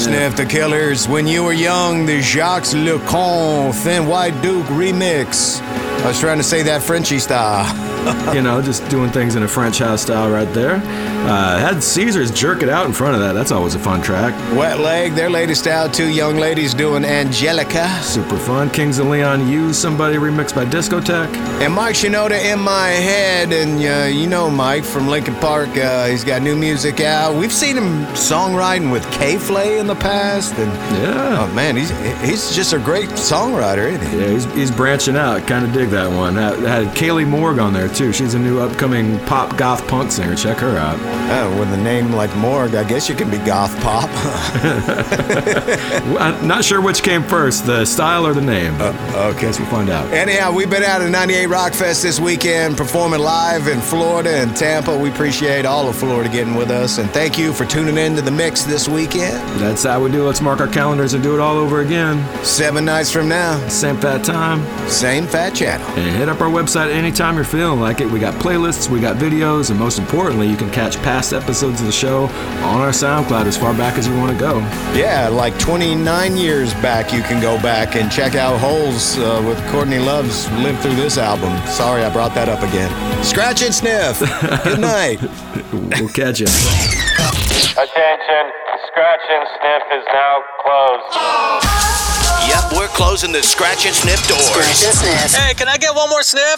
69, 0.00 0.34
The 0.34 0.46
Killers, 0.46 1.08
When 1.08 1.26
You 1.26 1.44
Were 1.44 1.52
Young, 1.52 2.06
the 2.06 2.22
Jacques 2.22 2.72
Lu 2.72 2.98
Cont 3.00 3.74
Thin 3.74 4.06
White 4.06 4.40
Duke 4.40 4.64
remix. 4.68 5.60
I 5.60 6.06
was 6.06 6.18
trying 6.18 6.38
to 6.38 6.42
say 6.42 6.62
that 6.62 6.82
Frenchy 6.82 7.18
style. 7.18 7.66
you 8.34 8.42
know, 8.42 8.62
just 8.62 8.88
doing 8.88 9.10
things 9.10 9.36
in 9.36 9.42
a 9.42 9.48
French 9.48 9.78
house 9.78 10.02
style 10.02 10.30
right 10.30 10.52
there. 10.54 10.76
Uh, 10.76 11.58
had 11.58 11.82
Caesars 11.82 12.30
jerk 12.30 12.62
it 12.62 12.68
out 12.68 12.86
in 12.86 12.92
front 12.92 13.14
of 13.14 13.20
that. 13.20 13.32
That's 13.32 13.52
always 13.52 13.74
a 13.74 13.78
fun 13.78 14.00
track. 14.02 14.32
Wet 14.56 14.78
Leg, 14.80 15.14
their 15.14 15.28
latest 15.28 15.66
out, 15.66 15.92
two 15.92 16.08
young 16.08 16.36
ladies 16.36 16.72
doing 16.72 17.04
Angelica. 17.04 17.88
Super 18.02 18.38
fun. 18.38 18.70
Kings 18.70 18.98
of 18.98 19.06
Leon, 19.08 19.48
Use 19.48 19.78
Somebody 19.78 20.16
remixed 20.16 20.54
by 20.54 20.64
Discotech. 20.64 21.28
And 21.60 21.74
Mike 21.74 21.94
Shinoda 21.94 22.42
in 22.52 22.58
my 22.60 22.88
head, 22.88 23.52
and 23.52 23.78
uh, 23.80 24.08
you 24.08 24.26
know 24.26 24.48
Mike 24.50 24.84
from 24.84 25.08
Linkin 25.08 25.34
Park. 25.36 25.68
Uh, 25.76 26.06
he's 26.06 26.24
got 26.24 26.42
new 26.42 26.56
music 26.56 27.00
out. 27.00 27.34
We've 27.34 27.52
seen 27.52 27.76
him 27.76 28.04
songwriting 28.14 28.90
with 28.90 29.04
K.Flay 29.12 29.78
in 29.78 29.86
the 29.86 29.94
past, 29.94 30.54
and 30.54 30.70
yeah, 31.02 31.46
oh 31.46 31.54
man, 31.54 31.76
he's 31.76 31.90
he's 32.20 32.54
just 32.54 32.72
a 32.72 32.78
great 32.78 33.10
songwriter, 33.10 33.92
isn't 33.92 34.08
he? 34.08 34.20
Yeah, 34.20 34.30
he's, 34.30 34.44
he's 34.54 34.70
branching 34.70 35.16
out. 35.16 35.46
Kind 35.46 35.66
of 35.66 35.72
dig 35.72 35.90
that 35.90 36.10
one. 36.10 36.34
Had, 36.34 36.58
had 36.60 36.86
Kailee 36.96 37.28
Morgue 37.28 37.58
on 37.58 37.72
there 37.72 37.88
too. 37.88 37.99
She's 38.00 38.32
a 38.32 38.38
new 38.38 38.60
upcoming 38.60 39.18
pop 39.26 39.58
goth 39.58 39.86
punk 39.86 40.10
singer. 40.10 40.34
Check 40.34 40.56
her 40.58 40.78
out. 40.78 40.98
Uh, 40.98 41.54
with 41.60 41.70
a 41.72 41.76
name 41.76 42.12
like 42.12 42.34
Morgue, 42.36 42.74
I 42.74 42.82
guess 42.82 43.10
you 43.10 43.14
can 43.14 43.30
be 43.30 43.36
goth 43.38 43.78
pop. 43.82 44.09
I'm 46.20 46.46
not 46.46 46.64
sure 46.64 46.80
which 46.80 47.02
came 47.02 47.22
first, 47.22 47.66
the 47.66 47.84
style 47.84 48.26
or 48.26 48.34
the 48.34 48.40
name. 48.40 48.74
Uh, 48.80 49.32
okay, 49.34 49.50
guess 49.50 49.58
we'll 49.58 49.68
find 49.68 49.90
out. 49.90 50.12
Anyhow, 50.12 50.52
we've 50.52 50.70
been 50.70 50.82
out 50.82 51.02
at 51.02 51.10
98 51.10 51.46
Rock 51.46 51.72
Fest 51.72 52.02
this 52.02 52.20
weekend, 52.20 52.76
performing 52.76 53.20
live 53.20 53.68
in 53.68 53.80
Florida 53.80 54.30
and 54.30 54.56
Tampa. 54.56 54.96
We 54.96 55.10
appreciate 55.10 55.64
all 55.64 55.88
of 55.88 55.96
Florida 55.96 56.28
getting 56.28 56.54
with 56.54 56.70
us, 56.70 56.98
and 56.98 57.10
thank 57.10 57.38
you 57.38 57.52
for 57.52 57.64
tuning 57.64 57.96
in 57.96 58.16
to 58.16 58.22
the 58.22 58.30
mix 58.30 58.64
this 58.64 58.88
weekend. 58.88 59.36
That's 59.60 59.84
how 59.84 60.02
we 60.02 60.10
do. 60.10 60.24
Let's 60.24 60.40
mark 60.40 60.60
our 60.60 60.68
calendars 60.68 61.14
and 61.14 61.22
do 61.22 61.34
it 61.34 61.40
all 61.40 61.56
over 61.56 61.80
again. 61.80 62.22
Seven 62.44 62.84
nights 62.84 63.10
from 63.10 63.28
now, 63.28 63.66
same 63.68 63.96
fat 63.96 64.24
time, 64.24 64.60
same 64.88 65.26
fat 65.26 65.54
channel. 65.54 65.86
And 65.98 66.16
hit 66.16 66.28
up 66.28 66.40
our 66.40 66.50
website 66.50 66.92
anytime 66.92 67.34
you're 67.34 67.44
feeling 67.44 67.80
like 67.80 68.00
it. 68.00 68.10
We 68.10 68.20
got 68.20 68.34
playlists, 68.34 68.88
we 68.88 69.00
got 69.00 69.16
videos, 69.16 69.70
and 69.70 69.78
most 69.78 69.98
importantly, 69.98 70.48
you 70.48 70.56
can 70.56 70.70
catch 70.70 70.96
past 70.98 71.32
episodes 71.32 71.80
of 71.80 71.86
the 71.86 71.92
show 71.92 72.24
on 72.62 72.80
our 72.80 72.90
SoundCloud 72.90 73.46
as 73.46 73.56
far 73.56 73.74
back 73.74 73.98
as 74.00 74.08
you 74.08 74.16
want 74.16 74.32
to 74.32 74.38
go. 74.38 74.58
Yeah, 74.96 75.28
like 75.28 75.58
29 75.58 76.34
years 76.36 76.72
back, 76.80 77.12
you 77.12 77.20
can 77.22 77.40
go 77.40 77.60
back 77.60 77.96
and 77.96 78.10
check 78.10 78.34
out 78.34 78.58
Hole's 78.58 79.18
uh, 79.18 79.44
with 79.46 79.60
Courtney 79.68 79.98
Love's 79.98 80.50
Live 80.64 80.80
Through 80.80 80.96
This 80.96 81.18
album. 81.18 81.52
Sorry, 81.68 82.02
I 82.02 82.08
brought 82.10 82.34
that 82.34 82.48
up 82.48 82.62
again. 82.64 82.88
Scratch 83.22 83.60
and 83.62 83.74
sniff. 83.74 84.18
Good 84.64 84.80
night. 84.96 85.20
we'll 86.00 86.08
catch 86.16 86.40
you. 86.40 86.48
Attention, 87.76 88.44
Scratch 88.88 89.24
and 89.28 89.44
Sniff 89.60 89.84
is 90.00 90.04
now 90.16 90.40
closed. 90.64 91.12
Yep, 92.48 92.72
we're 92.80 92.88
closing 92.96 93.32
the 93.32 93.42
Scratch 93.42 93.84
and 93.84 93.94
Sniff 93.94 94.26
doors. 94.26 94.48
Scratch 94.48 94.80
and 94.80 94.96
Sniff. 94.96 95.34
Hey, 95.44 95.52
can 95.54 95.68
I 95.68 95.76
get 95.76 95.94
one 95.94 96.08
more 96.08 96.22
sniff? 96.22 96.56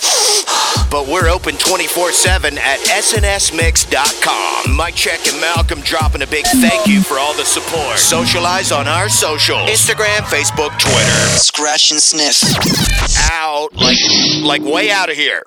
But 0.93 1.09
we're 1.09 1.31
open 1.31 1.57
24 1.57 2.13
7 2.13 2.59
at 2.59 2.79
snsmix.com. 2.81 4.77
Mike 4.77 4.95
Czech 4.95 5.27
and 5.27 5.41
Malcolm 5.41 5.81
dropping 5.81 6.21
a 6.21 6.27
big 6.27 6.45
thank 6.45 6.87
you 6.87 7.01
for 7.01 7.19
all 7.19 7.33
the 7.33 7.47
support. 7.47 7.99
Socialize 7.99 8.71
on 8.71 8.87
our 8.87 9.09
socials 9.09 9.71
Instagram, 9.71 10.19
Facebook, 10.29 10.79
Twitter. 10.79 11.39
Scratch 11.39 11.93
and 11.93 12.01
Sniff. 12.01 12.45
Out. 13.33 13.75
Like, 13.75 13.97
like 14.45 14.63
way 14.63 14.91
out 14.91 15.09
of 15.09 15.17
here. 15.17 15.47